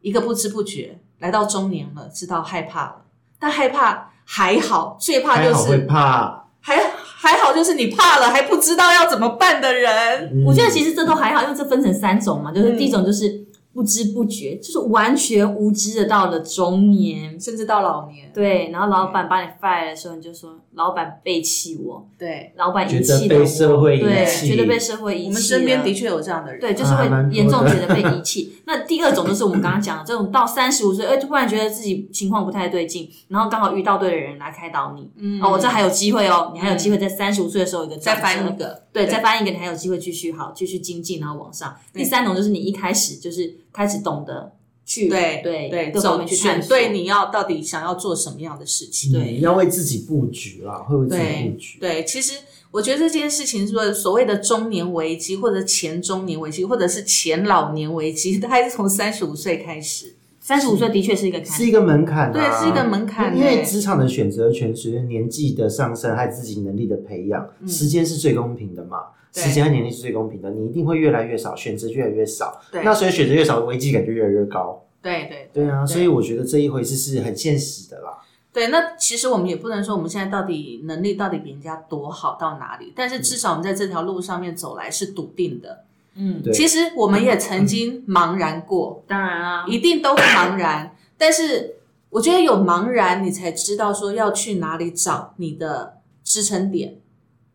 [0.00, 3.04] 一个不知不觉来到中年了，知道害怕了，
[3.38, 6.44] 但害怕还好，最怕就是怕。
[6.60, 10.28] 还还好就是你怕了还不知道要怎么办的人。
[10.34, 13.46] 嗯我觉得其实这都还好，因为这分成三种嘛，就是嗯第一种就是
[13.78, 25.28] 不知不觉，就是完全无知的到了中年，甚至到老年，对，然后老板把你 fire 的时候，你就说老板背弃我，对，老板遗弃了我，得被社会遗对，觉得被社会遗弃。
[25.28, 26.60] 我们身边的确有这样的人。
[26.60, 28.52] 对，就是会严重觉得被遗弃。
[28.66, 41.76] 那第二种就是我们刚刚讲的这种，到三十五岁，哎，突然觉得自己情况不太对劲，然后刚好遇到对的人来开导你，嗯哦，我这还有机会哦，你还有机会在三十五岁的时候有一个再翻一个，对，对再翻一个，你还有机会继续好，继续精进，然后往上。
[41.94, 44.52] 第三种就是你一开始就是开始懂得
[44.84, 49.12] 去对对对，各方走面去探索选对你要到底想要做什么样的事情。
[49.12, 51.78] 对嗯要为自己布局啦，会为自己布局。
[51.78, 52.34] 对，其实
[52.70, 60.14] 我觉得这件事情说所谓的中年危机，或者前中年危机，或者是前老年危机，它还是从三十五岁开始。
[60.48, 68.96] 三十五岁的确是一个坎是一个门槛、啊，对是一个门槛因为欸职场的选择权随着年纪的上升，还有自己能力的培养，时间是最公平的嘛。
[69.30, 72.58] 时间和年龄是最公平的，你一定会越来越少，选择越来越少。
[72.72, 74.82] 对那所以选择越少，危机感就越来越高。
[75.02, 78.16] 对对对啊，所以我觉得这一回事是很现实的啦。
[78.50, 85.84] 对，那其实我们也不能说我们现在到底能力到底比人家多好到哪里，但是至少我们在这条路上面走来是笃定的。
[86.18, 86.52] 嗯，对。
[86.52, 91.76] 其实我们也曾经茫然过， 当然啊，一定都会茫然，但是
[92.10, 97.00] 我觉得有茫然，你才知道说要去哪里找你的支撑点，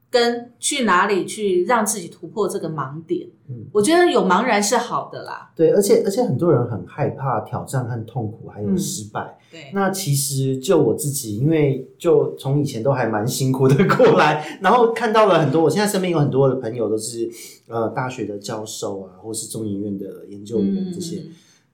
[0.10, 3.28] 跟去哪里去让自己突破这个盲点。
[3.54, 3.66] 嗯。
[3.72, 5.52] 我觉得有茫然是好的啦。
[5.56, 8.78] 对，而且而且很多人很害怕挑战和痛苦，还有嗯。
[8.78, 9.38] 失败。
[9.52, 17.30] 对，那其实就我自己，因为就从以前都还蛮辛苦的过来，然后看到了很多，我现在身边有很多的朋友都是
[17.68, 21.30] 呃大学的教授啊，或是中研院的研究员这些，嗯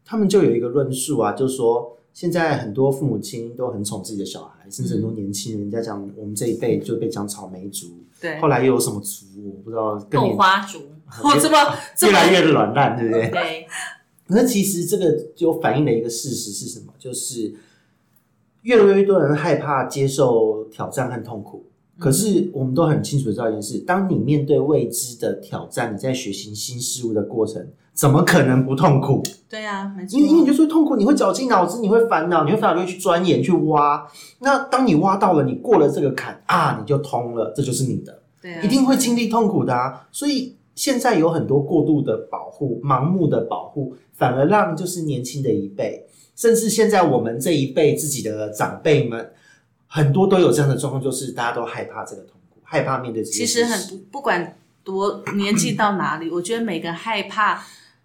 [0.05, 7.85] 他们就有一个论述啊，就是说现在很多父母亲都很宠自己的小孩，甚至很多年轻人，人家讲我们这一辈就被讲草莓族，
[8.19, 10.79] 对，后来又有什么族，我不知道更豆花族，
[11.23, 11.57] 哦，这么
[12.03, 13.29] 越来越软烂，对不对？
[13.29, 13.67] 对，
[14.27, 16.93] 那其实这个就反映了一个事实是什么？
[16.99, 17.53] 就是
[18.61, 21.65] 越来越多人害怕接受挑战和痛苦。
[21.97, 29.21] 可是我们都很清楚的知道一件事：当你面对未知的挑战，你在学习新事物的过程，怎么可能不痛苦？
[29.49, 34.07] 对啊，没错因为因为你就说痛苦，你会绞尽脑汁，你会烦恼，你会烦恼，就会去钻研、去挖。
[34.39, 38.21] 那当你挖到了，你过了这个坎啊，你就通了，这就是你的。
[38.41, 40.07] 对啊，一定会经历痛苦的啊。
[40.09, 46.05] 所以现在有很多过度的保护、盲目的保护，反而让就是年轻的一辈，
[46.37, 49.29] 甚至现在我们这一辈自己的长辈们，
[49.87, 53.65] 很多都有这样的状况，就是大家都害怕这个痛苦，害怕面对这些其实。
[53.65, 57.61] 很不不管多年纪到哪里， 我觉得每个害怕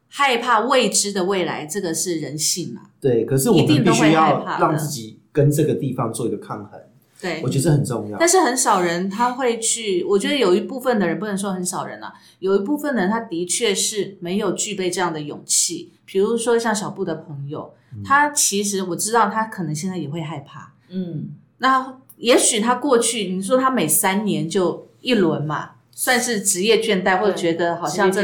[0.09, 2.83] 害怕未知的未来，这个是人性嘛。
[3.01, 6.81] 对，可是我们必须要让自己跟这个地方做一个抗衡，
[7.21, 8.19] 对我，觉得这很重要。
[8.19, 15.93] 但是很少人他会去，我觉得有一部分的人不能说很少人啊，有一部分人他的确是没有具备这样的勇气。
[16.05, 17.73] 比如说像小布的朋友，
[18.05, 20.73] 他其实我知道他可能现在也会害怕。
[20.89, 28.21] 嗯，那也许他过去你说他每三年就一轮嘛，算是职业倦怠，或者对觉得好像这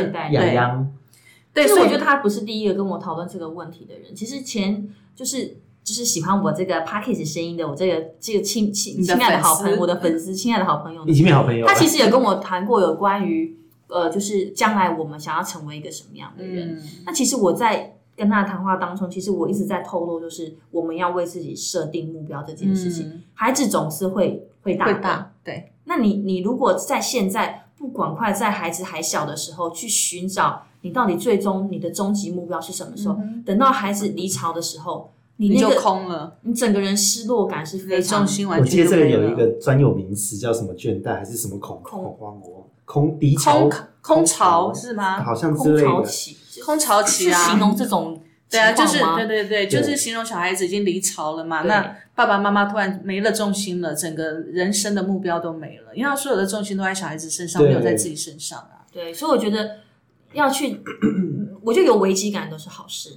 [1.52, 4.14] 对，对，所以我觉得他不是第一个跟我讨论这个问题的人。
[4.14, 11.66] 其实前就是就是喜欢我这个 p a c k a g e 声音的，我这个这个亲亲亲爱的好朋友，我的粉丝， 亲爱的好朋友呢已，经变好朋友。
[11.66, 13.56] 他其实也跟我谈过有关于
[13.88, 16.76] 呃，就是将来我们想要成为一个什么样的人。
[16.76, 23.06] 嗯，那其实我在跟他的谈话当中，其实我一直在透露，就是我们要为自己设定目标这件事情。
[23.08, 33.16] 嗯孩子总是会会大的，会大，对，那你你如果在现在不管快在孩子还小的时候去寻找你到底最终你的终极目标是什么时候，
[33.46, 43.72] 等到孩子离巢的时候，你你就空了，你整个人失落感是非常重心完我记得有一个专有名词叫什么倦怠，还是什么恐空恐慌我空离巢空
[44.02, 45.22] 空巢是吗？
[45.24, 45.88] 好像之空类的。
[45.88, 51.62] 巢期，空巢期啊是形容这种对啊，就是对对对，就是形容小孩子已经离巢了嘛。
[51.62, 58.84] 那爸爸妈妈突然没了重心了，整个人生的目标都没了，因为他所有的重心都在小孩子身上，没有在自己身上啊。
[58.92, 59.76] 对，所以我觉得
[60.34, 60.82] 要去，
[61.64, 63.16] 我觉得有危机感都是好事。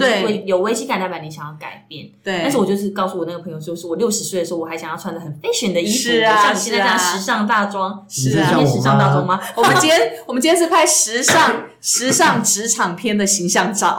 [0.00, 9.40] 对有危机感代表你想要改变，对，但是我就是告诉我那个朋友就，是我六十岁的时候，我还想要穿的很 fashion 的衣服，是啊像你现在这样时尚大装，是啊你像我今天时尚大装，吗？
[9.56, 13.98] 我们今天我们今天是拍时尚时尚职场片的形象照。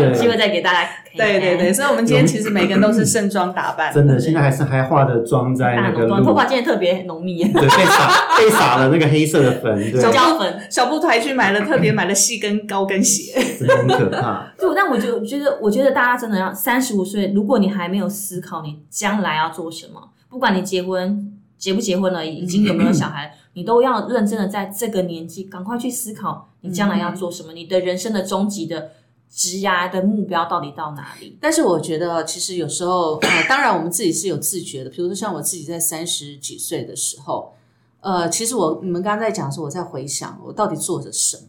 [0.00, 0.88] 有 机会，再给大家。
[1.16, 10.60] 对对对，所以我们今天其实每个人都是盛装打扮，真的，现在还是还化的妆在大那个浓妆，头发今天特别浓密，对，被撒被撒了那个黑色的粉，对，胡椒粉。
[10.70, 13.32] 小布还去买了特别买了细跟高跟鞋。
[13.58, 14.52] 真的很可怕。
[14.58, 28.90] 对，但我就觉得，我觉得大家真的要三十五岁，如果你还没有思考你将来要做什么，不管你结婚结不结婚了，已经有没有小孩，你都要认真的在这个年纪赶快去思考你将来要做什么，你的人生的终极的
[29.30, 31.36] 职涯的目标到底到哪里？
[31.40, 34.90] 但是我觉得，其实有时候，呃，当然我们自己是有自觉的。
[34.90, 37.52] 比如说，像我自己在三十几岁的时候，
[38.00, 41.42] 呃，其实我你们刚刚在讲的时候，我在回想我到底做着什么。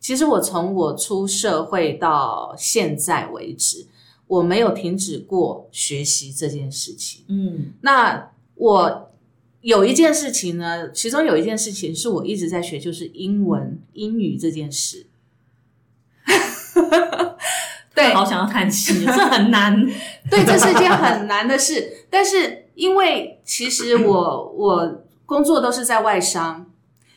[0.00, 3.86] 其实我从我出社会到现在为止，
[4.26, 7.24] 我没有停止过学习这件事情。
[7.28, 9.10] 嗯那我
[9.62, 15.06] 有一件事情呢，其中有一件事情是我一直在学，就是英文、英语这件事。
[17.94, 19.86] 对，好想要叹气， 这很难。
[20.28, 22.06] 对，这是一件很难的事。
[22.10, 26.66] 但是因为其实我我工作都是在外商，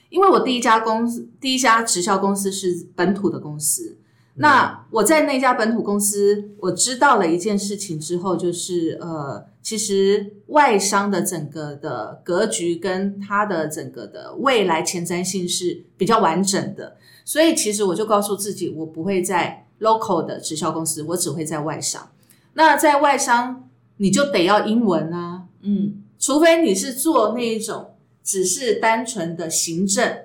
[0.09, 3.97] 因为我第一家公司第一家直销公司是本土的公司。
[4.39, 16.97] 那我在那家本土公司，我知道了一件事情之后，就是呃，其实外商的整个的格局跟它的整个的未来前瞻性是比较完整的。
[17.27, 22.09] 所以其实我就告诉自己，我不会在 local 的直销公司，我只会在外商。
[22.53, 30.19] 那在外商，你就得要英文啊，嗯除非你是做那一种只是单纯的行政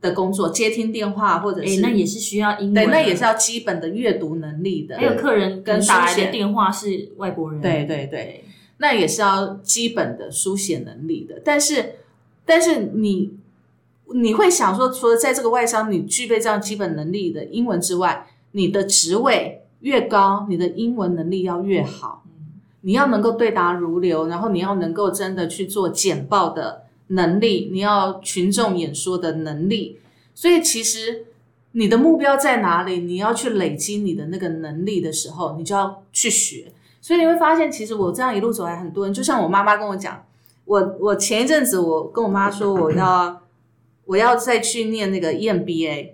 [0.00, 4.96] 的工作，接听电话或者哎、是那也是需要英文对，那也是要基本的阅读能力的。
[4.96, 8.44] 还有客人跟跟打来的电话是外国人，对对对，
[8.78, 11.40] 那也是要基本的书写能力的。
[11.44, 11.94] 但是，
[12.44, 13.34] 但是你
[14.14, 22.24] 你会想说，除了在这个外商你具备这样基本能力的英文之外，你的职位越高，你的英文能力要越好。
[22.82, 29.98] 你要能够对答如流，然后你要能够真的去做简报的能力，你要群众演说的能力。
[30.32, 31.26] 所以其实
[31.72, 33.00] 你的目标在哪里？
[33.00, 36.72] 你要去累积你的那个能力的时候，你就要去学。
[37.00, 40.24] 所以你会发现，其实我这样一路走来，很多人就像我妈妈跟我讲，
[40.64, 43.42] 我我前一阵子我跟我妈说我要
[44.08, 46.12] 我要再去念那个 E EMBA，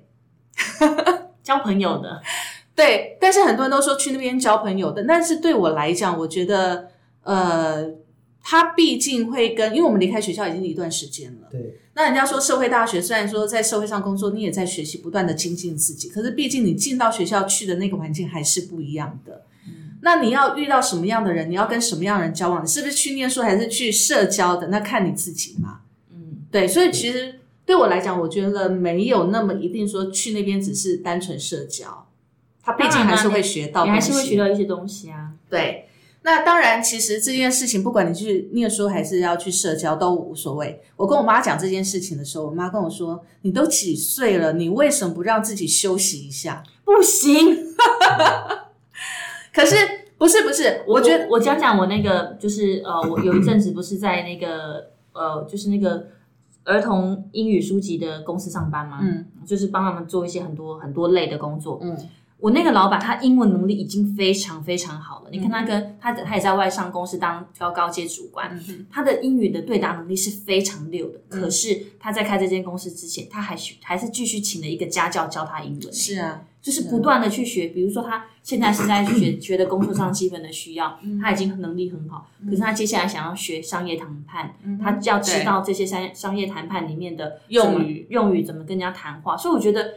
[1.45, 2.21] 交朋友的，
[2.75, 6.91] 对，但是很多人都说去那边交朋友的，但是对我来讲，我觉得
[7.23, 7.89] 呃，
[8.43, 11.49] 他毕竟会跟，因为我们离开学校已经一段时间了。
[11.53, 19.43] 对，那人家说社会大学，虽然说在社会上工作，你也在学习，不断的精进自己，可是毕竟你进到学校去的那个环境还是不一样的。
[20.03, 24.67] 那你要遇到什么样的人，你要跟什么样的人交往，你是不是去念书还是去社交的？
[24.67, 25.81] 那看你自己嘛。
[26.13, 32.07] 嗯，对，所以其实对我来讲，我觉得没有那么一定说去那边只是单纯社交，
[32.63, 35.33] 他毕竟还是会学到，你还是会学到一些东西啊。
[35.49, 35.89] 对，
[36.23, 40.83] 那当然，其实这件事情，不管你去念书还是要去社交，都无所谓。
[40.97, 47.75] 我跟我妈讲这件事情的时候，我妈跟我说：“你都几岁了，你为什么不让自己休息一下不行，？”
[49.55, 49.77] 可是
[50.19, 56.09] 不是不是，我觉得我讲讲我那个就是呃，我有一阵子不是在那个呃，就是那个
[56.65, 58.99] 儿童英语书籍的公司上班嘛？
[59.03, 59.27] 嗯。
[59.47, 61.79] 就是帮他们做一些很多很多类的工作。
[61.83, 61.97] 嗯。
[62.41, 68.61] 我那个老板他英文能力已经非常非常好了，你看他跟他他也在外商公司当高高阶主管，
[68.91, 71.21] 他的英语的对答能力是非常溜的。
[71.31, 89.97] 可是他在开这间公司之前，他还需还是继续请了一个家教教他英文、是啊，就是不断的去学，比如说他现在是在学 学的工作上基本的需要，他已经能力很好，可是他接下来想要学商业谈判，他要知道这些商商业谈判里面的用语、用语怎么跟人家谈话，所以我觉得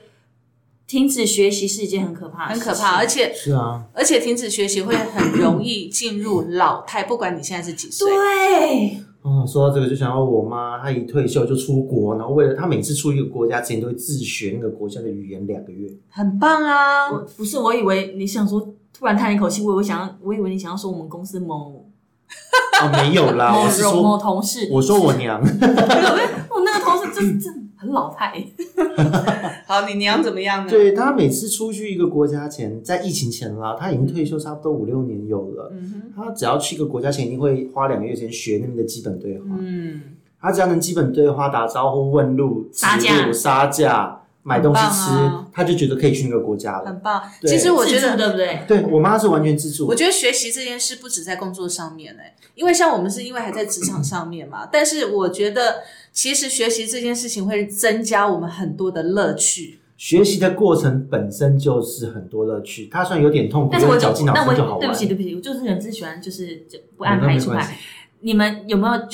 [0.87, 8.11] 停止学习是一件很可怕的事情，很可怕，而且是啊，而且停止学习会很容易进入老态，不管你现在是几岁。
[8.11, 15.89] 对，哦，说到这个就想到我妈，她一退休就出国，然后为了她每次出一个国家之前都会自学那个国家的语言两个月。
[16.09, 17.09] 很棒啊！
[17.35, 21.85] 不是，我以为你想说，突然叹一口气，我以为想要，我以为你想要说我们公司某
[22.81, 28.41] 哦，没有啦， 某我是某某，同事，我说我娘 我那个同事真真很老态，
[29.67, 30.69] 好，你娘怎么样呢？
[30.71, 35.69] 对他每次出去一个国家前，在疫情前啦，他已经退休差不多五六年有了。
[35.73, 39.45] 嗯她只要去一个国家前，一定会花两个月时间学那边的基本对话。
[39.59, 40.01] 嗯，
[40.41, 46.85] 他只要能基本对话、打招呼、问路、杀价指路杀价、买东西吃很棒啊，她就觉得可以去那个国家了。
[46.85, 47.21] 很棒。
[47.41, 48.61] 其实我觉得，对不对？
[48.67, 55.83] 对我妈是完全自助我，觉得学习这件事不止在工作上面哎、因为像我们是因为还在职场上面嘛，但是我觉得
[56.17, 59.77] 其实学习这件事情会增加我们很多的乐趣。
[59.97, 64.79] 学习的过程本身就是很多乐趣，它虽然有点痛苦，但是我绞尽脑汁就好玩。
[64.79, 67.77] 对不起对不起，我就是很只喜欢就是就不安排出来。
[68.21, 69.07] 你们有没有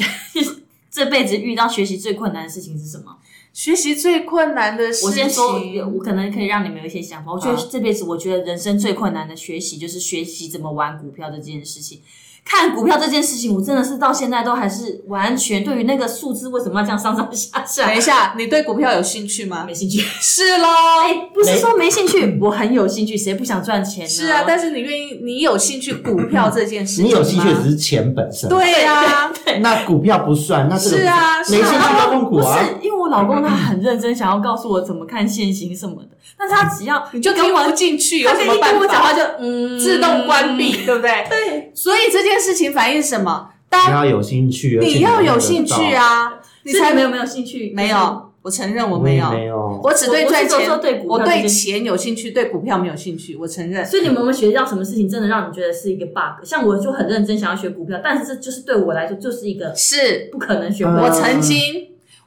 [0.89, 3.18] 这辈子遇到学习最困难的事情是什么？
[3.51, 5.60] 学习最困难的事情，我先说，
[5.93, 7.34] 我可能可以让你们有一些想法。
[7.34, 11.99] 我觉得好这辈子，我觉得人生最困难的学习就是学习怎么玩股票的这件事情。
[12.45, 19.73] 看股票这件事情，我真的是到现在都还是完全对于那个数字为什么要这样上上下下等一下，你对股票有兴趣吗没？
[19.73, 19.99] 兴趣。
[20.21, 20.67] 是喽，
[21.03, 24.09] 哎，不是说没兴趣，我很有兴趣，谁不想赚钱呢？
[24.09, 29.31] 是啊，但是你愿意，你有兴趣股票这件事情你有兴趣只是钱本身，，对啊，
[29.61, 31.71] 那股票不算，那这个是啊没兴趣
[32.29, 32.59] 不啊。
[32.59, 38.79] 是，因为我老公他很认真，想要告诉我怎么看现行什么的，但是他只要你就听跟我不进去，有他跟一什么办法？
[38.79, 41.25] 跟我讲话就嗯自动关闭，对不对？
[41.29, 43.49] 对，所以这件事情反映什么？
[43.69, 45.93] 大家你要有兴趣，你要有兴趣。
[45.93, 47.71] 啊，你才没有没有兴趣？
[47.75, 48.29] 没有。
[48.43, 49.79] 我承认我没有，没有。
[49.81, 50.69] 我只对我赚钱
[51.07, 53.38] 我对，钱有兴趣，对股票没有兴趣。
[53.38, 53.86] 我承认。
[53.86, 56.43] 所以你们有没有学到什么事情，真的让你觉得是一个 bug？
[56.43, 61.15] 像我就很认真想要学股票，但是这就是对我来说就是一个是不可能学会嗯我的。
[61.15, 61.57] 曾经，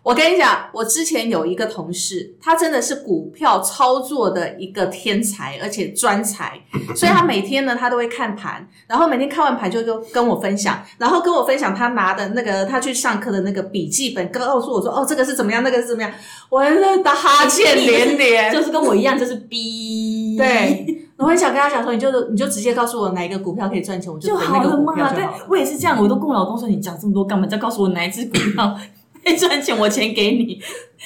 [0.07, 6.61] 我跟你讲，我之前有一个同事，他真的是股票操作的一个天才，而且专才，
[6.95, 16.13] 所以他每天呢，他都会看盘，然后每天看完盘就就跟我分享，然后跟我分享他拿的那个他去上课的那个笔记本，告诉我说，哦，这个是怎么样，那个是怎么样，
[16.51, 21.03] 我在打哈欠 连连，就是跟我一样，就是逼对。
[21.19, 24.85] 我很想跟他讲说，你就你就直接告诉我哪一个股票可以赚钱，我就就投那个好了嘛。
[24.85, 25.47] 对股票就好了。
[25.49, 27.47] 我也是这样，我都跟我老公说，你讲这么多干嘛？
[27.47, 28.79] 再告诉我哪一只股票
[29.27, 30.61] 可 以赚钱，我钱给你，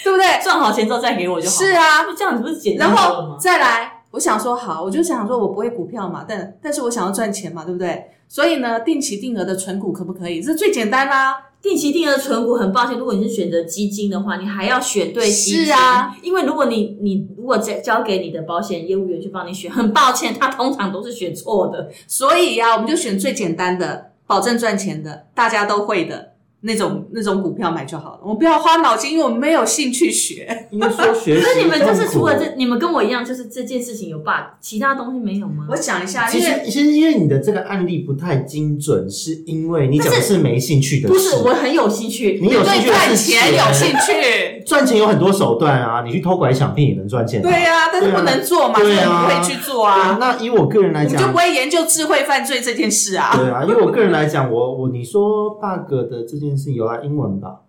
[0.04, 0.26] 对不对？
[0.42, 1.56] 赚好钱之后再给我就好。
[1.56, 2.96] 是啊，不这样子不是简单然？
[2.98, 8.10] 后再来，我想说好，我就想说我不会股票嘛，但但是我想要赚钱嘛，对不对？
[8.28, 10.42] 所以呢，定期定额的存股可不可以？
[10.42, 15.64] 这最简单啦、定期定额存股，很抱歉，如果你是选择基金的话，你还要选对基金。
[15.64, 21.90] 是啊，因为如果你你如果交交给你的保险业务员去帮你选，很抱歉，他通常都是选错的。
[22.06, 26.29] 所以呀、我们就选最简单的，保证赚钱的，大家都会的
[26.62, 28.20] 那种那种股票买就好了。
[28.22, 30.66] 我不要花脑筋，因为我没有兴趣学。
[30.70, 35.66] 你们说学习所以你们就是除了这，你们跟我一样，就是这件事情有 bug，其他东西没有吗？
[35.70, 41.14] 我讲一下，其实因为其实因为你的这个案例不太精准，是因为你讲的是没兴趣的事。
[41.14, 42.38] 不是，我很有兴趣。
[42.42, 47.42] 你有兴对趣赚钱有兴趣， 赚钱有很多手段啊，你去偷拐抢骗也能赚钱、啊。
[47.42, 50.16] 对呀、但是不能做嘛，所以不会去做啊啊。
[50.20, 53.34] 那以我个人来讲我就不，会研究智慧犯罪这件事啊。
[53.34, 57.62] 对啊，因为我个人来讲，我我你说 bug 的这件事由来，英文吧。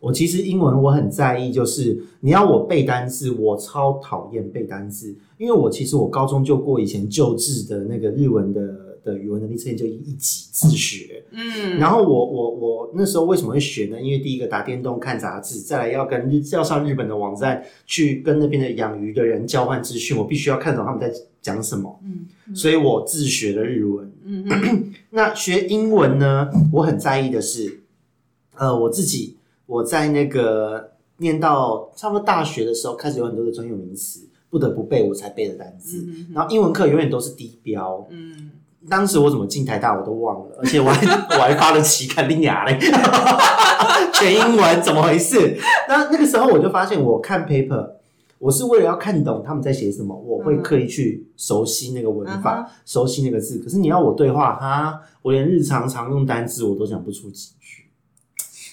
[0.00, 11.22] 我其实英文我很在意，就是你要我背单字，我超讨厌背单字，因为我其实我高中就过以前旧制的那个日文的的语文能力测验，就一级自学。
[11.30, 14.02] 嗯，然后我我我那时候为什么会学呢？
[14.02, 22.26] 因为第一个打电动、看杂志，再来要跟日要上日本的网站去跟那边的养鱼的人交换资讯，我必须要看懂他们在讲什么，嗯
[22.56, 24.12] 所以我自学了日文。
[24.24, 27.81] 嗯嗯那学英文呢，我很在意的是，
[28.62, 29.36] 呃，我自己
[29.66, 35.96] 我在那个念到差不多大学的时候，开始有很多的专有名词不得不背，我才背的单词。
[36.06, 38.52] 嗯然后英文课永远都是低标，嗯，
[38.88, 41.04] 当时我怎么进台大我都忘了，而且我还
[41.36, 42.78] 我还发了期刊，拎牙嘞，
[44.14, 45.58] 全英文，怎么回事？
[45.88, 47.94] 那那个时候我就发现，我看 paper，
[48.38, 53.58] 我是为了要看懂他们在写什么，我会刻意去熟悉那个文法，嗯熟悉那个字。
[53.58, 57.81] 可是你要我对话，哈，我连日常常用单字我都讲不出几句。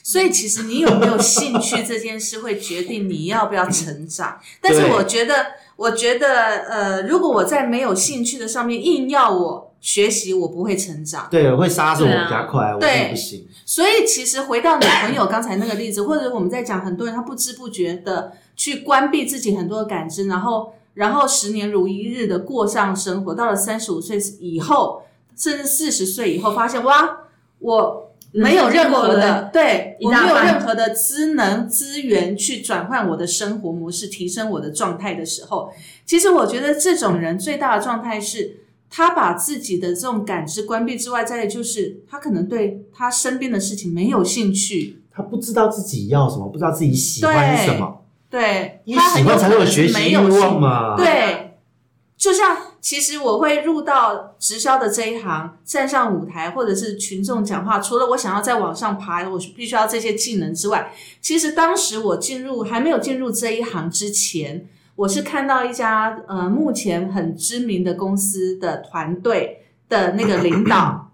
[0.10, 4.40] 所以其实你有没有兴趣这件事，会决定你要不要成长。
[4.60, 5.36] 但是我觉得，
[5.76, 6.28] 我觉得，
[6.68, 11.28] 呃，如果我在没有兴趣的上面硬要我学习，我不会成长。
[11.30, 13.48] 对，会杀死我对啊比较快，我对不行。
[13.68, 25.04] 所以其实回到你朋友刚才那个例子，或者我们在讲很多人他不知不觉的去关闭自己很多的感知，然后然后十年如一日的过上生活，到了三十五岁以后，
[25.38, 27.18] 甚至四十岁以后，发现哇，
[27.60, 35.72] 我没有任何的，对我没有任何的资能资源去转换我的生活模式，提升我的状态的时候，
[36.06, 38.58] 其实我觉得这种人最大的状态是。
[38.92, 48.02] 他把自己的这种感知关闭之外，再来就是他可能对他身边的事情没有兴趣，他不知道自己要什么，不知道自己喜欢什么，
[48.32, 50.98] 对，因为他喜欢才会有学习欲没有兴望嘛。
[50.98, 51.60] 对，
[52.18, 71.06] 就像其实我会入到直销的这一行，站上舞台或者是群众讲话，除了我想要在网上爬，我必须要这些技能之外，其实当时我进入还没有进入这一行之前，我是看到一家呃目前很知名的公司的团队的那个领导。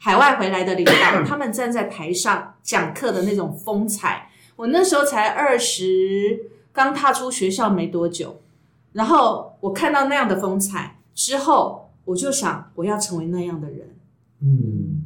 [0.00, 6.38] 海外回来的领导，他们站在台上讲课的那种风采，我那时候才二十，
[6.72, 8.40] 刚踏出学校没多久，
[8.92, 13.96] 然后我看到那样的风采之后，我就想我要成为那样的人。
[14.40, 15.02] 嗯，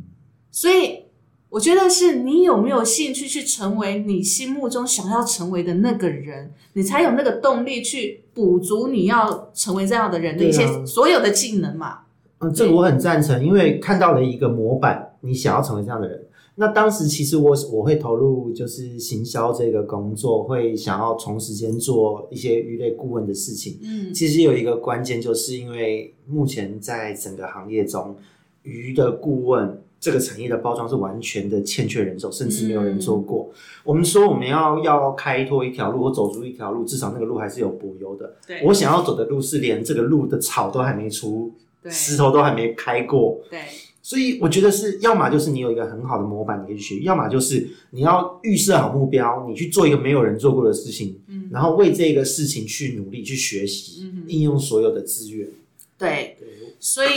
[0.51, 1.05] 所以
[1.49, 12.01] 我觉得是你有没有兴趣去成为你心目中想要成为的那个人，你才有那个动力去补足你要成为这样的人的一些所有的技能嘛。
[12.41, 16.23] 嗯，这个我很赞成，因为看到了一个模板，你想要成为这样的人。
[16.55, 23.79] 那当时其实我我会投入就是行销这个工作，会想要从时间做一些鱼类顾问的事情。
[23.83, 28.15] 嗯其实有一个关键，就是因为目前在整个行业中，
[28.63, 33.51] 鱼的顾问这个产业的包装是完全的欠缺人手，甚至没有人做过。
[33.83, 38.37] 我们说我们要要开拓一条路或走出一条路，至少那个路还是有柏油的。
[38.47, 41.51] 对我想要走的路是连这个路的草都还没出，
[41.83, 43.41] 对石头都还没开过。
[43.49, 43.61] 对
[44.05, 55.49] 所以我觉得是，要么就是你有一个很好的模板你可以去学，要么就是你要预设好目标，你去做一个没有人做过的事情，嗯然后为这个事情去努力去学习，嗯应用所有的资源。
[55.97, 57.11] 对，对，所以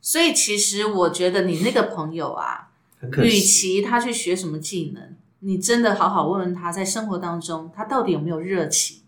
[0.00, 3.40] 所以其实我觉得你那个朋友啊，与很可惜。
[3.40, 9.00] 其他去学什么技能，你真的好好问问他，在生活当中他到底有没有热情。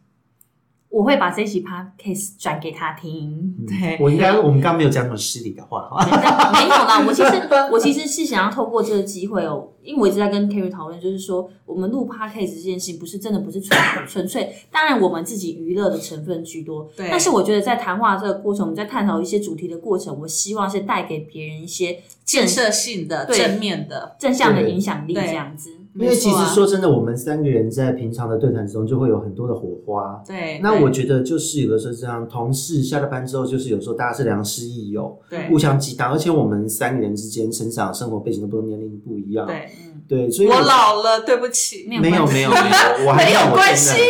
[0.91, 3.55] 我会把这一集 podcast 转给他听。
[3.59, 6.05] 嗯对我应该我们刚刚没有讲什么失礼的话哈。
[6.53, 25.71] 没有啦，我其实我其实是想要透过这个机会哦，因为我一直在跟 Kerry 讨论，就是说我们录 podcast 这件事情不是真的不是纯纯粹，当然我们自己娱乐的成分居多，对但是我觉得在谈话这个过程，我们在探讨一些主题的过程，我希望是带给别人一些建设性的、正面的，正向的影响力，这样子。
[26.01, 30.23] 因为其实说真的，我们三个人在平常的对谈之中就会有很多的火花。
[30.27, 39.47] 对，那我觉得就是有的时候这样，同事下了班之后，就是有时候大家是良师益友，对互相激荡，而且我们三个人之间成长、生活背景都不同，年龄不一样。
[39.47, 39.69] 对，
[40.09, 44.01] 对，所以我老了，对不起，没有没有没有没有，我还没有关系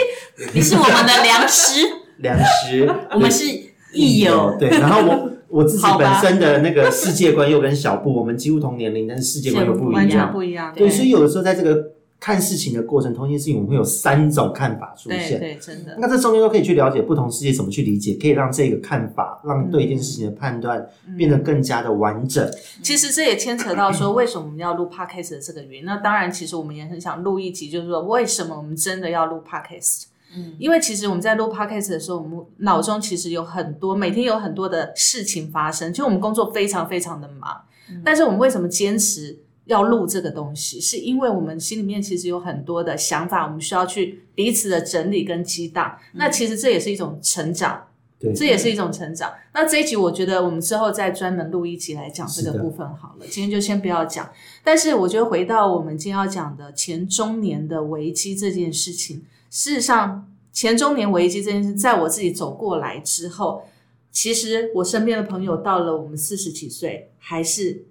[0.54, 1.80] 你是我们的良师，
[2.18, 3.44] 良师， 我们是
[3.92, 4.56] 益友。
[4.58, 10.32] 对，然后我我自己本身的那个世界观又跟小布， 我们几乎同年龄，但是世界观又不完全一样。
[10.32, 10.72] 不一样。
[10.74, 15.40] 对，所以有的时候在这个看事情的过程，同一件事情我们会有三种看法出现。
[15.40, 22.46] 对对，真的，那这中间都可以去了解不同世界怎么去理解，可以让这个看法，让对一件事情的判断嗯变得更加的完整。
[22.82, 25.84] 其实这也牵扯到说，为什么我们要录 podcast 的这个原因。
[25.84, 30.04] 那当然，其实我们也很想录一集，就是说为什么我们真的要录 podcast。
[30.36, 35.92] 嗯因为其实我们在录 podcast 的时候，我们脑中其实有很多，每天有很多的事情发生。
[35.92, 37.60] 就我们工作非常非常的忙，
[38.04, 40.80] 但是我们为什么坚持要录这个东西？
[40.80, 45.96] 是因为我们心里面其实有很多的想法，我们需要去彼此的整理跟激荡。
[46.12, 47.86] 那其实这也是一种成长。
[48.20, 49.32] 对，这也是一种成长。
[49.54, 54.28] 那这一集我觉得我们之后再专门录一集来讲这个部分好了，今天就先不要讲。
[54.62, 63.64] 但是我觉得回到我们今天要讲的前中年的危机这件事情，事实上前中年危机这件事，在我自己走过来之后，
[64.12, 67.84] 其实我身边的朋友到了我们四十几岁，还是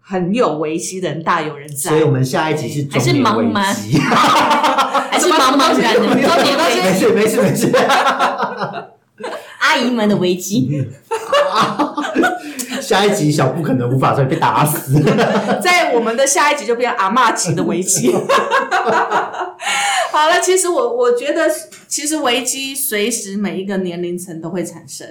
[0.00, 1.90] 很有危机的人，大有人在。
[1.90, 3.98] 所以我们下一集是还是茫茫机。
[3.98, 7.70] 还是茫茫然的 中年危没事没事没事。
[9.58, 10.86] 阿姨们的危机。
[12.82, 15.00] 下一集小布可能无法再被打死。
[15.62, 18.12] 在我们的下一集就变阿嬷级的危机。
[20.12, 21.48] 好了，其实我我觉得，
[21.88, 25.06] 其实危机随时每一个年龄层都会产生。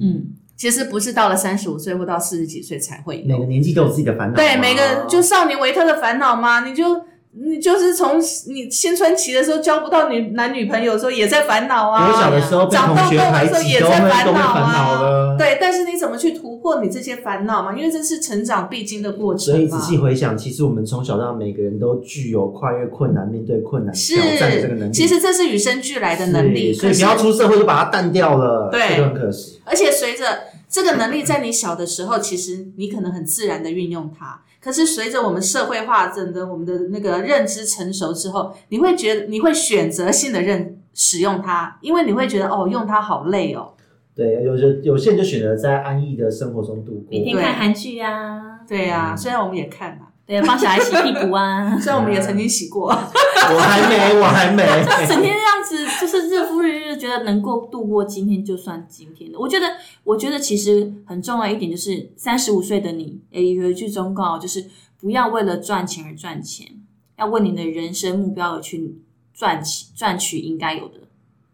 [0.00, 0.24] 嗯，
[0.56, 3.44] 其实不是到了三十五岁或到四十几岁才会有每个。
[3.46, 4.36] 年纪都有自己的烦恼啊。
[4.36, 7.04] 对，每个就少年维特的烦恼嘛，你就
[7.36, 15.36] 你就是从你青春期的时候交不到女男女朋友的时候也在烦恼啊，国小的时候被同长痘痘的时候也在烦恼啊。
[15.36, 17.76] 对，但是你怎么去突破你这些烦恼嘛？
[17.76, 19.52] 因为这是成长必经的过程。
[19.52, 24.92] 所以仔细回想，其实我们从小到大每个人都具有跨越困难、面对困难、是挑战的这个能力。
[24.92, 29.58] 其实这是与生俱来的能力，所以不要出社会就把它淡掉了，对很可惜。
[29.64, 30.24] 而且随着
[30.70, 34.40] 这个能力在你小的时候，其实你可能很自然的运用它。
[34.64, 43.74] 可是随着我们社会化，整个我们的那个认知成熟之后，你会觉得你会选择性的认使用它，因为你会觉得哦，用它好累哦。
[44.14, 47.04] 对，有些有些人就选择在安逸的生活中度过。
[47.10, 54.62] 每天看韩剧啊，对呀、虽然我们也看嘛，对，帮小孩洗屁股啊， 虽然我们也曾经洗过， 我还没，我还没。
[55.06, 59.38] 整天这样子就是日复一日，觉得能够度过今天就算今天的。
[59.38, 59.66] 我觉得，
[60.02, 66.68] 我觉得其实很重要一点就是，三十五岁的你，诶，有一句忠告，就是不要为了赚钱而赚钱，
[67.18, 68.96] 要为你的人生目标而去
[69.34, 71.00] 赚取赚取应该有的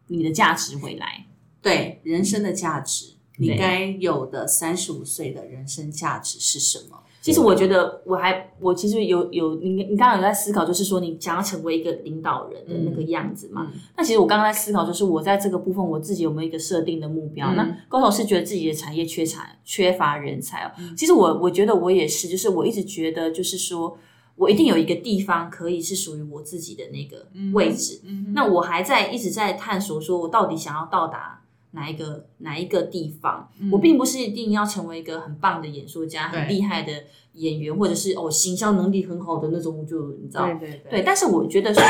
[0.07, 1.27] 你的价值回来。
[1.61, 6.99] 对人生的价值，你该有的三十五岁的人生价值是什么？
[7.21, 13.68] 其实我觉得，我还我其实有有你你刚刚有在思考，就是说你想要成为一个领导人的那个样子嘛？
[13.71, 17.49] 嗯那其实我刚刚在思考，就是我在这个部分我自己有没有一个设定的目标？
[17.53, 20.73] 嗯那高总是觉得自己的产业缺产缺乏人才哦。
[20.79, 23.99] 嗯其实我我觉得我也是，就是我一直觉得就是说
[24.37, 28.01] 我一定有一个地方可以是属于我自己的那个位置。
[28.05, 31.43] 嗯那我还在一直在探索，说我到底想要到达。
[31.73, 33.51] 哪一个哪一个地方？
[33.71, 36.93] 我并不是一定要成为一个很棒的演说家、很厉害的
[37.35, 41.83] 演员，或者是哦行销能力很好的那种，我就你知道，对对对，但是我觉得说，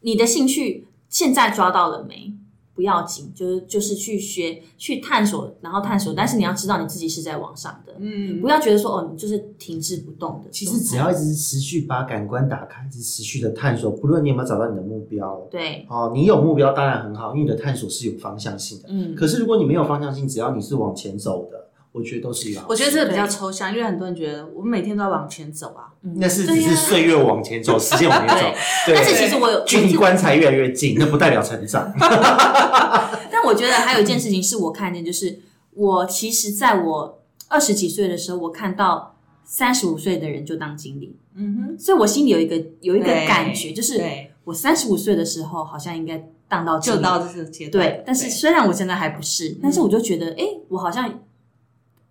[0.00, 2.34] 你的兴趣现在抓到了没？
[2.74, 6.14] 不要紧，就是就是去学、去探索，然后探索。
[6.14, 10.50] 但是你要知道你自己是在往上的，嗯不要觉得说哦，你就是停滞不动的。
[10.50, 18.88] 其实只要一直持续把感官打开，一直持续的探索，不论你有没有找到你的目标，对，哦，你有目标当然很好，因为你的探索是有方向性的。
[18.88, 22.64] 嗯，可是如果你没有方向性，只要你是往前走的，我觉得都是一样。
[22.68, 25.92] 我觉得这个比较抽象，因为很多人觉得我们每天都要往前走啊。
[26.16, 28.44] 那是只是岁月往前走，时间往前走。
[28.86, 31.92] 对，但是其实我有，距离棺材越来越近，那不代表成长。
[33.30, 35.38] 但我觉得还有一件事情是我看见，就是
[35.74, 44.02] 我其实在我二十几岁的时候，我看到三十五岁的人就当经理，嗯哼，所以我心里有一个有一个感觉，就是，
[44.44, 47.86] 我三十五岁的时候好像应该当到就到这个阶段。
[47.86, 51.20] 对，但是虽然我现在还不是，但是我就觉得，哎、我好像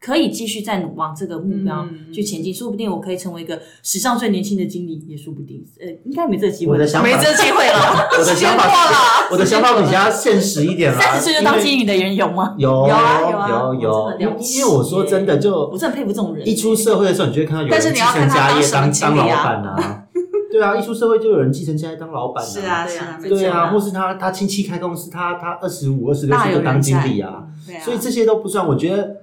[0.04, 5.64] 可以继续再往这个目标嗯去前进，说不定我可以成为一个史上最年轻的经理，也说不定。
[5.80, 6.74] 呃，应该没这个机会。
[6.74, 8.97] 我的想法没这机会了， 我的想法了。
[9.32, 10.99] 我的想法比较现实一点了。
[10.99, 12.56] 三十岁就当经理，的人有吗？
[12.58, 16.47] 有有啊有啊有因为我说真的，就我真的佩服这种人。
[16.49, 20.04] 一出社会的时候，你就会看到有人继承家业当当老板啊。
[20.52, 28.68] 对啊，一出社会就有人继承家业当老板是啊，对啊是啊，对啊，或是他他亲戚开公司，他他二十五、二十六岁就当经理啊，对啊，所以这些都不算。
[28.68, 29.16] 我觉得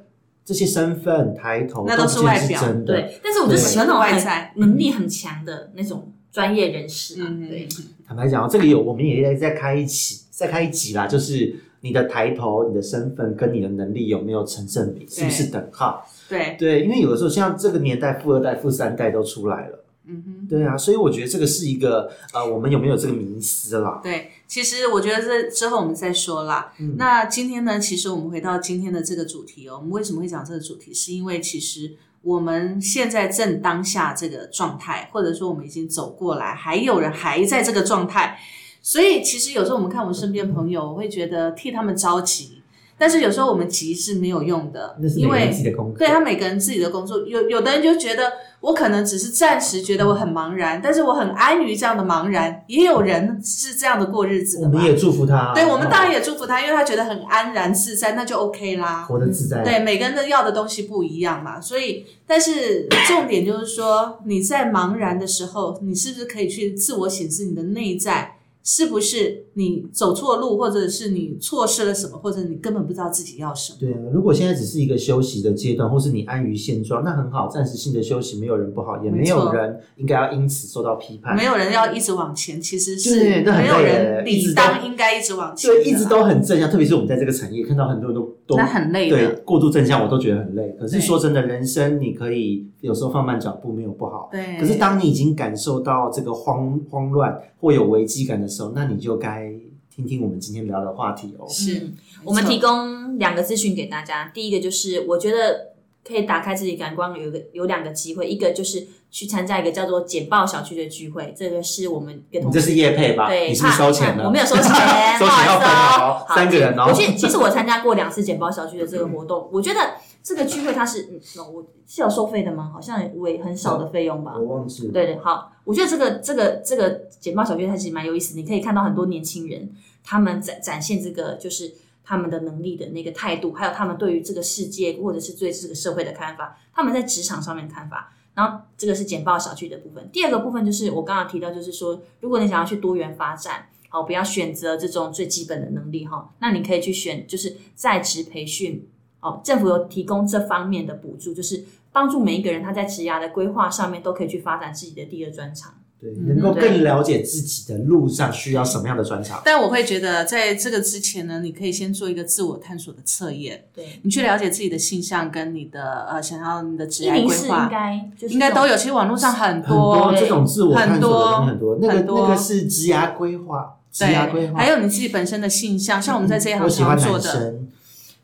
[0.48, 2.94] 这些身份抬头那都是外表真的。
[2.94, 7.26] 对，但是我就喜欢那种外在能力很强的那种专业人士啊。
[7.28, 7.68] 嗯对，
[8.06, 16.02] 坦白讲，这个有我们也在在开一期，再开一集啦，就是你的抬头、你的身份跟你的能力有没有成正比，是不是等号？
[16.30, 19.84] 对，对，因为有的时候像这个年代，富二代、富三代都出来了。
[20.08, 20.46] 嗯哼。
[20.48, 24.00] 对啊，所以我觉得这个是一个呃，我们有没有这个迷思啦？
[24.02, 26.72] 对，其实我觉得这之后我们再说啦。
[26.78, 30.92] 嗯那今天呢，其实我们回到今天的这个主题哦，我们为什么会讲这个主题？
[30.92, 38.38] 是因为其实我们现在正当下这个状态，或者说我们已经走过来，还有人还在这个状态，
[38.82, 42.57] 所以其实有时候我们看我们身边朋友，我会觉得替他们着急，
[42.98, 45.78] 但是有时候我们急是没有用的那，是因为自己的。
[45.96, 48.30] 对他每个人自己的工作，有有的人就觉得
[48.60, 52.62] 我可能只是暂时觉得我很茫然，但是我很安于这样的茫然。
[52.66, 54.72] 也有人是这样的过日子的嘛。
[54.74, 55.52] 我们也祝福他。
[55.54, 59.04] 对，我们当然也也祝福他，因为他觉得很安然自在，那就 OK 啦。
[59.04, 59.62] 活得自在。
[59.62, 73.78] 对，每个人的要的东西不一样嘛，所以，但是重点就是说，你在茫然的时候，你是不是可以去自我显示你的内在，是不是你走错路，或者是你错失了什么，或者你根本不知道自己要什么。
[73.80, 81.34] 对啊，如果现在只是一个休息的阶段，或是你安于现状，那很好，暂时性的休息，没有人不好，也没有人应该要因此受到批判。
[81.34, 89.34] 没有人要一直往前，其实是没有人理当应该一直往前对，一直都很正向，特别是我们在这个产业看到很多人都都那很累对的。
[89.46, 90.76] 过度正向，我都觉得很累。
[90.78, 94.28] 可是说真的，人生你可以有时候放慢脚步，没有不好。
[94.30, 99.52] 对，可是当你已经感受到这个慌慌乱或有危机感的时候，那你就该
[99.94, 101.46] 听听我们今天聊的话题哦。
[101.48, 104.30] 是嗯我们提供两个资讯给大家。
[104.34, 105.72] 第一个就是我觉得
[106.06, 113.28] 可以打开自己感官，有一个有两个机会，一个就是去参加一个叫做简报小区的聚会，这个是我们跟同事你这是叶配吧？
[113.28, 114.24] 对，你是不是收钱的？
[114.24, 114.64] 我没有收钱，
[115.18, 116.92] 收钱要分好三个人哦我。
[116.92, 119.80] 其其实我参加过两次简报小区的这个活动，我觉得
[120.28, 122.70] 这个聚会它是，嗯，我是有收费的吗？
[122.70, 124.36] 好像也很少的费用吧。
[124.36, 124.92] 我忘记了。
[124.92, 129.72] 对对，好，我觉得这个这个这个简报小聚它其实蛮有意思，你可以看到很多年轻人
[130.04, 131.72] 他们展展现这个就是
[132.04, 138.12] 他们的能力的那个态度，还有他们对于这个世界或者是对这个社会的看法，他们在职场上面的看法。
[138.34, 148.86] 然后这个是简报小聚的部分，第二个部分就是我刚刚提到，就是说如果你想要去多元发展，好，不要选择这种最基本的能力哈，那你可以去选就是在职培训，
[149.20, 155.74] 哦，政府有提供这方面的补助，就是帮助每一个人他在职涯的规划上面都可以去发展自己的第二专长。
[156.00, 159.42] 对，嗯能够更了解自己的路上需要什么样的专长。
[159.44, 168.76] 但我会觉得，在这个之前呢，你可以先做一个自我探索的测验，对，你去了解自己的性向跟你的呃想要你的职业规划应，该应该都有。
[168.76, 174.56] 其实网络上很很多多，这种自我探索的东西很很多，那个很多那个是职涯规划，职对涯规，划。
[174.56, 177.56] 还有你自己本身的性向，像我们在这一行我喜欢常做的，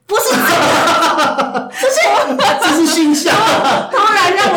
[0.06, 0.22] 不是
[2.60, 3.34] 这是性向。
[3.90, 4.56] 突然让我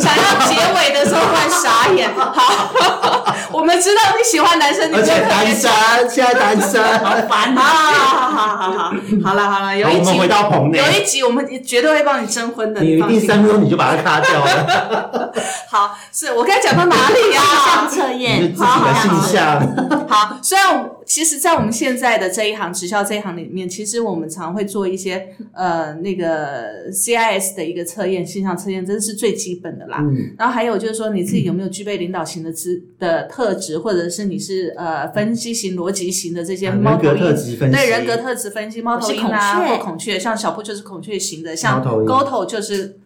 [0.00, 2.10] 想要结尾的时候突然傻眼。
[2.14, 5.70] 好，我们知道你喜欢男生，你而且单身，
[6.08, 6.82] 现在单身。
[7.28, 7.62] 烦啊！
[7.62, 8.92] 好好好好，
[9.24, 13.02] 好了好了，有好，我们一集回到棚内有，一集我们绝对会帮你征婚的，你一。
[13.02, 15.32] 定三分钟你就把它卡掉了，
[15.70, 17.42] 好，是我该讲到哪里啊？
[17.86, 19.60] 相测你验，自己的性向。
[20.08, 29.98] 好，虽然我其实，在我们现在的这一行直销这一行里面，其实我们常会做一些呃那个 CIS 的一个测验，线上测验，这是最基本的啦。
[30.00, 42.98] 嗯，然后还有就是说，你自己有没有具备领导型的资的特质，或者是你是呃分析型、逻辑型的这些猫人格头鹰特质分析，对人格特质分析，猫头鹰啊，或孔雀，像小布就是孔雀型的，像 Goto 就是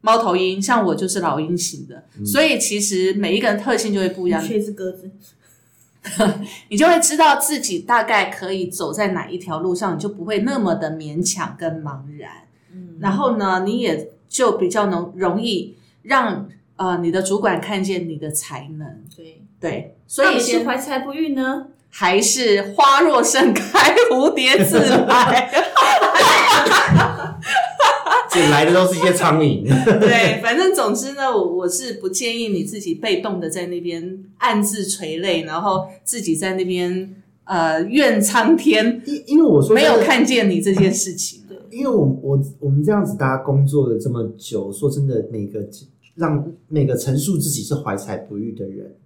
[0.00, 5.10] 猫头鹰，像我就是老鹰型的，嗯所以其实每一个人特性就会不一样，却是鸽子。
[6.68, 12.30] 你就会知道自己大概可以走在哪一条路上，你就不会那么的勉强跟茫然。
[12.72, 21.66] 嗯，然后呢，你也就比较能容易让呃你的主管看见你的才能，对，对，所所以是怀才不遇呢？
[21.90, 25.50] 还是花若盛开， 蝴蝶自来。
[28.42, 29.64] 这来的都是一些苍蝇。
[30.00, 37.14] 对，反正总之呢，我我是不建议你自己被动的在那边暗自垂泪，然后自己在那边
[37.44, 41.42] 呃怨苍天因因为我说没有看见你这件事情。
[41.70, 45.60] 因为我我我们这样子，大家工作了这么久，说真的，每个
[46.14, 48.96] 让每个陈述自己是怀才不遇的人，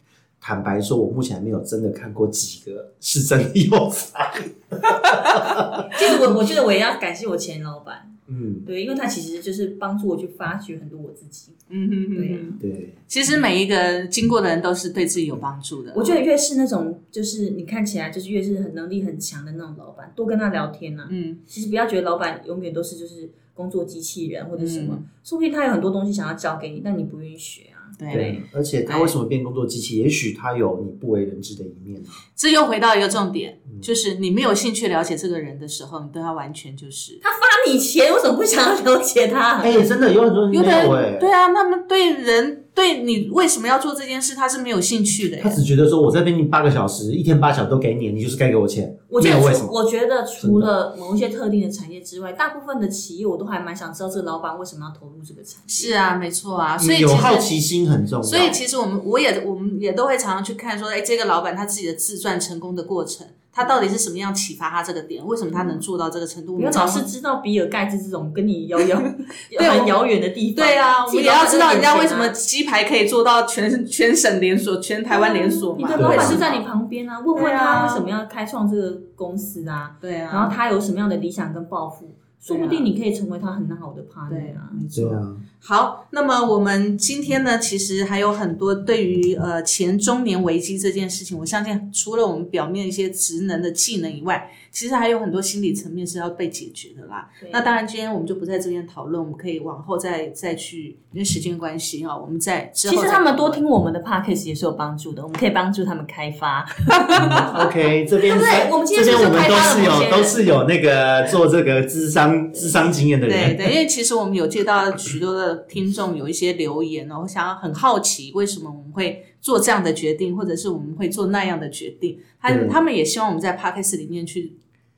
[0.41, 4.33] 坦白说，我目前还没有真的看过几个是真的有才。
[5.99, 11.53] 其实我我觉得我也要感谢我前老板，嗯，对，因为他其实就是帮助我去发掘很多我自己。
[11.69, 15.93] 嗯哼哼对啊，对，其实每一个经过的人都是对自己有帮助的。
[15.97, 27.72] 我觉得越是那种就是你看起来就是越是很能力很强的那种老板，多跟他聊天呐、嗯，其实不要觉得老板永远都是就是工作机器人或者什么，嗯说不定他有很多东西想要教给你，但你不愿意学啊。
[27.99, 29.99] 对，对，而且他为什么变工作机器？
[29.99, 32.09] 也许他有你不为人知的一面呢。
[32.35, 37.19] 这又回到一个重点，嗯就是你没有兴趣了解这个人的时候，你对他完全就是。
[37.23, 37.39] 他发
[37.71, 39.59] 你钱，为什么不想要了解他？
[39.59, 45.37] 哎、真的有很多人有的没有哎、人对啊，那么对人对你为什么要做这件事，他是没有兴趣的。
[45.39, 48.97] 他只觉得说我这边你八个小时，一天八小时都给你，你就是该给我钱。
[49.09, 49.67] 我觉得？
[49.71, 55.69] 我觉得除了某一些特定的产业之外，大部分的企业我都还蛮想知道这个老板为什么要投入这个产业。
[55.69, 58.23] 是啊，没错啊，所以嗯有好奇心很重要。
[58.23, 65.25] 所以其实我们我也我们也都会常常去看说，哎，这个老板他自己的自传成功的过程，他到底是什么样启发他这个点？
[65.27, 66.55] 为什么他能做到这个程度？
[66.55, 69.03] 我不要老是知道比尔盖茨这种跟你遥 遥
[69.51, 70.65] 对很遥远的地方。
[70.65, 75.79] 对啊，我们也要知道人家为什么鸡排可以做到全全省连锁、全台湾连锁嘛？
[75.79, 82.11] 你的老板就在你旁边啊，问问啊他为什么要开创这个公司啊，对啊，然后他有什么样的理想跟抱负。
[82.43, 84.69] 说不定你可以成为他很好的 partner 啊。
[84.77, 85.09] 没错。
[85.09, 97.29] 对啊，好，那么我们今天呢，其实还有很多对于呃前中年危机这件事情，我相信除了我们表面一些职能的技能以外，其实还有很多心理层面是要被解决的啦。
[97.51, 106.67] 那当然，今天我们就不在这边讨论，我们可以往后再再去，因为时间关系啊，我们再之后其实他们多听我们的 podcast 也是有帮助的，我们可以帮助他们开发。
[107.69, 113.57] OK，这边对三我们今天这边我们都是有都是有那个做这个智商智商经验的人。
[113.57, 122.19] 对对，因为其实我们有接到许多的听众有一些留言哦，我想要很好奇为什么我们会做这样的决定，或者是我们会做那样的决定。
[122.41, 124.53] 他他们也希望我们在 podcast 里面去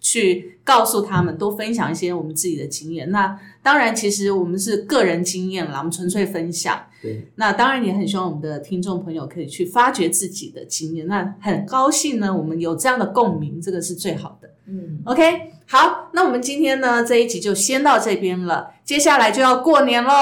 [0.05, 3.11] 去告诉他们，多分享一些我们自己的经验。
[3.11, 6.78] 那当然，其实我们是个人经验啦，我们纯粹分享。
[7.00, 11.07] 对，那当然也很希望我们的听众朋友可以去发掘自己的经验。
[11.07, 14.50] 那很高兴呢，我们有这样的共鸣，这个是最好的。
[14.66, 15.22] 嗯，OK，
[15.66, 20.12] 好，那我们今天呢这一集就先到这边了，接下来就要过年喽。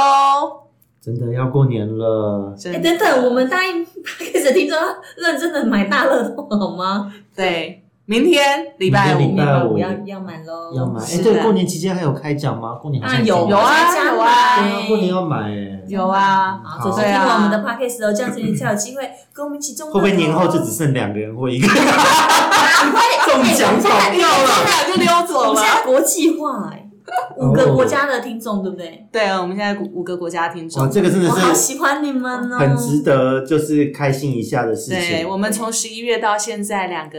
[1.01, 4.79] 真的要过年了，哎，真的等等，我们答应 podcast 的听众
[5.17, 7.13] 认真的买大乐透好吗？
[7.35, 7.82] 对，
[8.13, 11.01] 明天礼拜五明天礼拜五要要买喽，要买。
[11.01, 12.75] 哎，对，过年期间还有开奖吗？
[12.75, 13.73] 过年好像啊有有啊
[14.05, 15.81] 有啊对啊，过年要买哎。
[15.89, 19.91] 有啊，好，好这是听对啊我们的 podcast 哦，这样子你才有机会跟我们一起中。
[19.91, 21.75] 会不会年后就只剩两个人或一个中
[23.55, 24.45] 奖跑掉了？
[24.67, 25.75] 俩就溜走了现。
[25.75, 26.91] 在国际化哎，
[27.37, 29.07] 五个国家的听众，对不对？
[29.11, 35.29] 对啊，我们现在五个国家听众哇，，这个真的我好是喜欢你们哦，很值得，就是开心一下的事情对情。
[35.29, 37.19] 我们从十一月到现在两个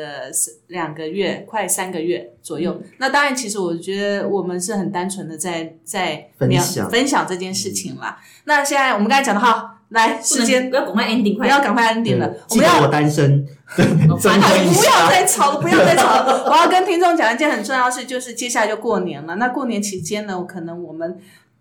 [0.67, 2.71] 两个月，快三个月左右。
[2.79, 8.17] 嗯那当然，其实我觉得我们是很单纯的在在分享分享这件事情啦。
[8.45, 13.81] 那现在我们刚才讲的好，来时间不要赶快 ending，快要赶快 ending 了，我们要记得我单身， 不
[14.27, 15.03] 要。
[15.09, 16.45] 再吵了，不要再吵了。
[16.49, 19.35] 我要跟听众讲一件很重要的事，就是接下来就过年了。
[19.35, 21.17] 那过年期间呢，可能我们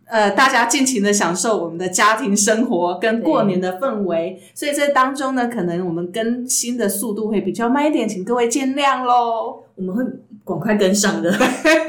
[0.07, 9.63] 呃大家尽情的享受我们的家庭生活跟过年的氛围，所以这当中呢，可能我们更新的速度会比较慢一点，请各位见谅喽。
[9.75, 10.03] 我们会
[10.45, 11.33] 赶快跟上的。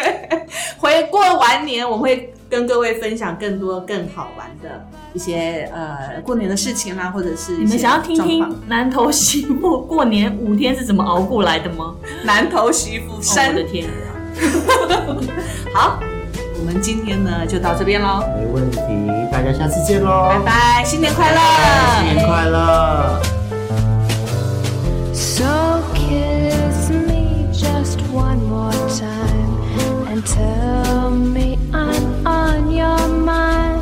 [0.78, 11.96] 回过完年，我会跟各位分享更多更好玩的一些呃过年的事情啦或者是你们想要听听南头媳妇过年五天是怎么熬过来的吗？
[12.24, 13.90] 南头媳妇三十天
[15.74, 16.00] 好
[16.60, 18.78] 我们今天呢就到这边喽没问题
[19.32, 21.40] 大家下次见喽拜拜新年快乐。
[22.06, 23.20] 新年快乐。
[25.12, 33.73] So kiss me just one more time tell me i'm on your mind.